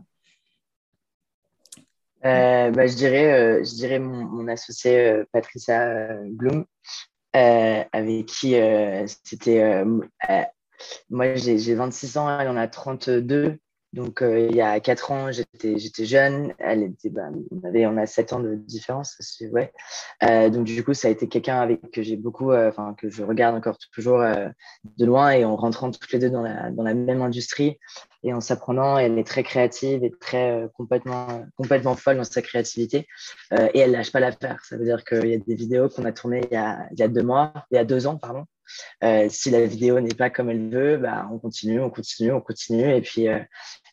Euh, 2.24 2.70
bah, 2.70 2.86
je 2.86 2.94
dirais, 2.96 3.60
euh, 3.60 4.00
mon, 4.00 4.48
associé 4.48 5.22
Patricia 5.32 6.18
Bloom, 6.30 6.64
avec 7.34 8.26
qui 8.26 8.54
c'était. 9.06 9.84
moi, 11.10 11.34
j'ai 11.34 11.74
26 11.74 12.16
ans, 12.16 12.38
elle 12.38 12.48
en 12.48 12.56
a 12.56 12.68
32. 12.68 13.58
Donc, 13.94 14.22
euh, 14.22 14.48
il 14.50 14.56
y 14.56 14.60
a 14.60 14.80
quatre 14.80 15.12
ans, 15.12 15.30
j'étais, 15.30 15.78
j'étais 15.78 16.04
jeune. 16.04 16.52
Elle 16.58 16.82
était, 16.82 17.10
bah, 17.10 17.28
on, 17.52 17.64
avait, 17.64 17.86
on 17.86 17.96
a 17.96 18.06
sept 18.06 18.32
ans 18.32 18.40
de 18.40 18.56
différence. 18.56 19.16
Ouais. 19.52 19.72
Euh, 20.24 20.50
donc, 20.50 20.64
du 20.64 20.82
coup, 20.82 20.94
ça 20.94 21.06
a 21.06 21.12
été 21.12 21.28
quelqu'un 21.28 21.60
avec 21.60 21.92
que 21.92 22.02
j'ai 22.02 22.16
beaucoup, 22.16 22.50
euh, 22.50 22.72
que 22.98 23.08
je 23.08 23.22
regarde 23.22 23.54
encore 23.54 23.78
toujours 23.92 24.18
de 24.18 25.06
loin 25.06 25.30
et 25.30 25.44
en 25.44 25.54
rentrant 25.54 25.92
toutes 25.92 26.10
les 26.10 26.18
deux 26.18 26.30
dans 26.30 26.42
la, 26.42 26.72
dans 26.72 26.82
la 26.82 26.92
même 26.92 27.22
industrie 27.22 27.78
et 28.24 28.32
en 28.34 28.40
s'apprenant. 28.40 28.98
Elle 28.98 29.16
est 29.16 29.26
très 29.26 29.44
créative 29.44 30.02
et 30.02 30.10
très 30.10 30.68
complètement, 30.74 31.44
complètement 31.56 31.94
folle 31.94 32.16
dans 32.16 32.24
sa 32.24 32.42
créativité. 32.42 33.06
et 33.52 33.78
elle 33.78 33.92
lâche 33.92 34.10
pas 34.10 34.18
l'affaire. 34.18 34.64
Ça 34.64 34.76
veut 34.76 34.84
dire 34.84 35.04
qu'il 35.04 35.28
y 35.28 35.34
a 35.34 35.38
des 35.38 35.54
vidéos 35.54 35.88
qu'on 35.88 36.04
a 36.04 36.10
tournées 36.10 36.42
il 36.50 36.54
y 36.54 36.56
a, 36.56 36.88
il 36.90 36.98
y 36.98 37.04
a 37.04 37.08
deux 37.08 37.22
mois, 37.22 37.52
il 37.70 37.76
y 37.76 37.78
a 37.78 37.84
deux 37.84 38.08
ans, 38.08 38.16
pardon. 38.16 38.44
Si 39.28 39.50
la 39.50 39.64
vidéo 39.66 40.00
n'est 40.00 40.14
pas 40.14 40.30
comme 40.30 40.50
elle 40.50 40.68
veut, 40.68 40.96
bah, 40.96 41.28
on 41.30 41.38
continue, 41.38 41.80
on 41.80 41.90
continue, 41.90 42.32
on 42.32 42.40
continue. 42.40 42.92
Et 42.92 43.00
puis, 43.02 43.28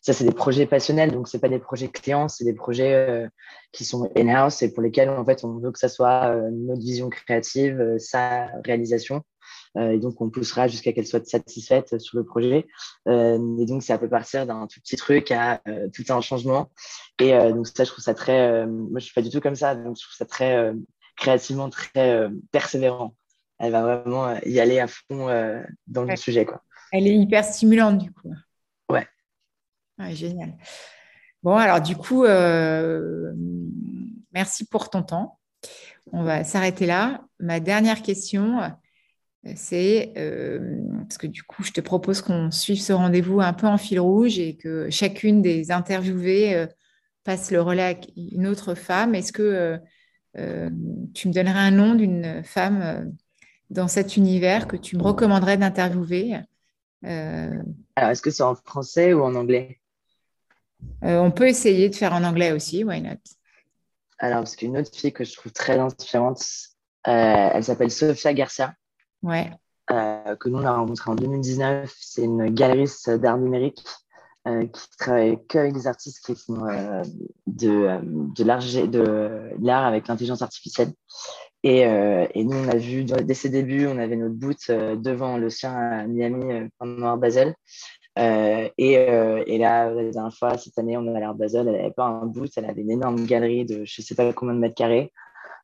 ça, 0.02 0.12
c'est 0.12 0.24
des 0.24 0.32
projets 0.32 0.66
passionnels. 0.66 1.12
Donc, 1.12 1.28
c'est 1.28 1.38
pas 1.38 1.48
des 1.48 1.58
projets 1.58 1.88
clients, 1.88 2.28
c'est 2.28 2.44
des 2.44 2.52
projets 2.52 2.94
euh, 2.94 3.28
qui 3.72 3.84
sont 3.84 4.10
in-house 4.16 4.62
et 4.62 4.72
pour 4.72 4.82
lesquels, 4.82 5.08
en 5.08 5.24
fait, 5.24 5.44
on 5.44 5.58
veut 5.58 5.72
que 5.72 5.78
ça 5.78 5.88
soit 5.88 6.34
notre 6.52 6.82
vision 6.82 7.08
créative, 7.08 7.96
sa 7.98 8.48
réalisation. 8.64 9.22
et 9.78 9.98
donc, 9.98 10.20
on 10.20 10.28
poussera 10.28 10.68
jusqu'à 10.68 10.92
qu'elle 10.92 11.06
soit 11.06 11.26
satisfaite 11.26 11.98
sur 11.98 12.18
le 12.18 12.24
projet. 12.24 12.66
et 13.06 13.66
donc, 13.66 13.82
ça 13.82 13.96
peut 13.96 14.08
partir 14.08 14.46
d'un 14.46 14.66
tout 14.66 14.80
petit 14.80 14.96
truc 14.96 15.30
à 15.30 15.62
tout 15.94 16.04
un 16.10 16.20
changement. 16.20 16.70
Et 17.18 17.32
donc, 17.52 17.66
ça, 17.66 17.84
je 17.84 17.90
trouve 17.90 18.04
ça 18.04 18.14
très. 18.14 18.66
moi, 18.66 19.00
je 19.00 19.04
suis 19.04 19.14
pas 19.14 19.22
du 19.22 19.30
tout 19.30 19.40
comme 19.40 19.56
ça. 19.56 19.74
Donc, 19.74 19.96
je 19.96 20.02
trouve 20.02 20.16
ça 20.16 20.26
très 20.26 20.72
créativement, 21.16 21.70
très 21.70 22.28
persévérant 22.50 23.14
elle 23.62 23.72
va 23.72 23.82
vraiment 23.82 24.26
euh, 24.26 24.38
y 24.44 24.58
aller 24.58 24.80
à 24.80 24.88
fond 24.88 25.28
euh, 25.28 25.62
dans 25.86 26.02
le 26.02 26.16
sujet. 26.16 26.44
Quoi. 26.44 26.62
Elle 26.90 27.06
est 27.06 27.16
hyper 27.16 27.44
stimulante, 27.44 27.98
du 27.98 28.12
coup. 28.12 28.34
Génial. 29.98 30.56
Bon, 31.42 31.56
alors 31.56 31.80
du 31.80 31.96
coup, 31.96 32.24
euh, 32.24 33.32
merci 34.32 34.64
pour 34.66 34.90
ton 34.90 35.02
temps. 35.02 35.38
On 36.12 36.22
va 36.22 36.44
s'arrêter 36.44 36.86
là. 36.86 37.24
Ma 37.38 37.60
dernière 37.60 38.02
question, 38.02 38.60
c'est, 39.54 40.12
parce 40.14 41.18
que 41.18 41.26
du 41.26 41.42
coup, 41.44 41.62
je 41.62 41.72
te 41.72 41.80
propose 41.80 42.20
qu'on 42.20 42.50
suive 42.50 42.80
ce 42.80 42.92
rendez-vous 42.92 43.40
un 43.40 43.52
peu 43.52 43.66
en 43.66 43.78
fil 43.78 44.00
rouge 44.00 44.38
et 44.38 44.56
que 44.56 44.90
chacune 44.90 45.42
des 45.42 45.70
interviewées 45.70 46.66
passe 47.24 47.52
le 47.52 47.60
relais 47.60 47.82
à 47.82 47.94
une 48.16 48.46
autre 48.48 48.74
femme. 48.74 49.14
Est-ce 49.14 49.32
que 49.32 49.78
tu 50.34 51.28
me 51.28 51.32
donnerais 51.32 51.58
un 51.58 51.70
nom 51.70 51.94
d'une 51.94 52.42
femme 52.44 53.12
dans 53.72 53.88
cet 53.88 54.16
univers 54.16 54.68
que 54.68 54.76
tu 54.76 54.96
me 54.96 55.02
recommanderais 55.02 55.56
d'interviewer 55.56 56.36
euh, 57.04 57.62
Alors, 57.96 58.10
est-ce 58.10 58.22
que 58.22 58.30
c'est 58.30 58.42
en 58.42 58.54
français 58.54 59.14
ou 59.14 59.22
en 59.22 59.34
anglais? 59.34 59.80
Euh, 61.04 61.18
On 61.18 61.30
peut 61.30 61.48
essayer 61.48 61.88
de 61.88 61.94
faire 61.94 62.12
en 62.12 62.24
anglais 62.24 62.52
aussi, 62.52 62.84
why 62.84 63.00
not? 63.00 63.18
Alors, 64.18 64.38
parce 64.38 64.56
qu'une 64.56 64.76
autre 64.76 64.90
fille 64.94 65.12
que 65.12 65.24
je 65.24 65.34
trouve 65.34 65.52
très 65.52 65.78
inspirante, 65.78 66.42
euh, 67.08 67.50
elle 67.54 67.64
s'appelle 67.64 67.90
Sofia 67.90 68.32
Garcia. 68.32 68.74
Ouais. 69.22 69.50
que 69.88 70.48
nous, 70.48 70.58
on 70.58 70.64
a 70.64 70.76
rencontrée 70.76 71.10
en 71.10 71.14
2019. 71.14 71.92
C'est 71.98 72.22
une 72.22 72.48
galeriste 72.50 73.10
d'art 73.10 73.38
numérique 73.38 73.82
qui 74.44 74.96
travaille 74.98 75.38
qu'avec 75.48 75.72
des 75.72 75.86
artistes 75.86 76.24
qui 76.24 76.34
font 76.34 76.66
de, 77.46 78.00
de 78.34 79.64
l'art 79.64 79.84
avec 79.84 80.08
l'intelligence 80.08 80.42
artificielle. 80.42 80.92
Et, 81.64 81.86
euh, 81.86 82.26
et, 82.34 82.44
nous, 82.44 82.56
on 82.56 82.68
a 82.68 82.76
vu, 82.76 83.04
dès 83.04 83.34
ses 83.34 83.48
débuts, 83.48 83.86
on 83.86 83.98
avait 83.98 84.16
notre 84.16 84.34
boot 84.34 84.58
euh, 84.70 84.96
devant 84.96 85.36
le 85.36 85.48
sien 85.48 85.72
à 85.72 86.06
Miami, 86.06 86.52
euh, 86.52 86.68
pendant 86.78 87.16
Basel. 87.16 87.54
Euh, 88.18 88.68
et, 88.76 88.98
euh, 88.98 89.42
et, 89.46 89.56
là, 89.58 89.90
la 89.90 90.10
dernière 90.10 90.36
fois, 90.36 90.58
cette 90.58 90.78
année, 90.78 90.96
on 90.96 91.14
allé 91.14 91.24
à 91.24 91.32
Basel, 91.32 91.66
elle 91.68 91.76
n'avait 91.76 91.92
pas 91.92 92.04
un 92.04 92.26
boot, 92.26 92.50
elle 92.56 92.66
avait 92.66 92.82
une 92.82 92.90
énorme 92.90 93.24
galerie 93.24 93.64
de 93.64 93.84
je 93.84 94.02
ne 94.02 94.04
sais 94.04 94.14
pas 94.14 94.32
combien 94.32 94.54
de 94.54 94.60
mètres 94.60 94.74
carrés. 94.74 95.12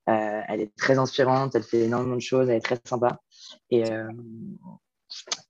elle 0.07 0.61
est 0.63 0.75
très 0.77 0.99
inspirante, 0.99 1.55
elle 1.55 1.63
fait 1.63 1.81
énormément 1.81 2.17
de 2.17 2.21
choses, 2.21 2.49
elle 2.49 2.57
est 2.57 2.61
très 2.61 2.79
sympa. 2.85 3.21
Et, 3.71 3.85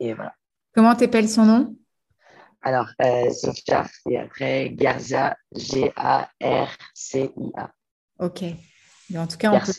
et 0.00 0.14
voilà. 0.14 0.34
Comment 0.74 0.94
t'appelles 0.94 1.28
son 1.28 1.44
nom? 1.44 1.76
Alors, 2.62 2.88
Sophia, 3.32 3.87
et 4.11 4.18
après 4.18 4.70
Garcia, 4.70 5.37
G-A-R-C-I-A. 5.54 6.20
Ok. 8.18 8.42
en 9.14 9.26
tout 9.28 9.37
cas, 9.37 9.52
on 9.52 9.61
peut, 9.61 9.72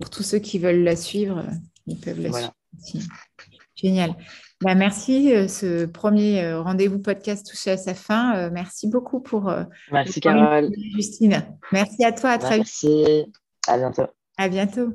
pour 0.00 0.10
tous 0.10 0.22
ceux 0.22 0.38
qui 0.38 0.58
veulent 0.58 0.82
la 0.82 0.96
suivre, 0.96 1.38
euh, 1.38 1.52
ils 1.86 1.98
peuvent 1.98 2.20
la 2.20 2.32
suivre 2.32 2.54
aussi. 2.78 3.08
Génial. 3.74 4.14
Bah, 4.64 4.74
merci. 4.74 5.34
Euh, 5.34 5.46
ce 5.46 5.84
premier 5.84 6.42
euh, 6.42 6.62
rendez-vous 6.62 6.98
podcast 6.98 7.46
touché 7.46 7.72
à 7.72 7.76
sa 7.76 7.92
fin. 7.92 8.48
Merci 8.48 8.88
beaucoup 8.88 9.20
pour. 9.20 9.54
Merci, 9.92 10.20
Carole. 10.20 10.70
Justine. 10.94 11.44
Merci 11.70 12.02
à 12.02 12.12
toi. 12.12 12.30
À 12.30 12.38
très 12.38 12.56
vite. 12.56 12.82
Merci. 12.82 13.26
À 13.68 13.76
bientôt. 13.76 14.06
À 14.38 14.48
bientôt. 14.48 14.94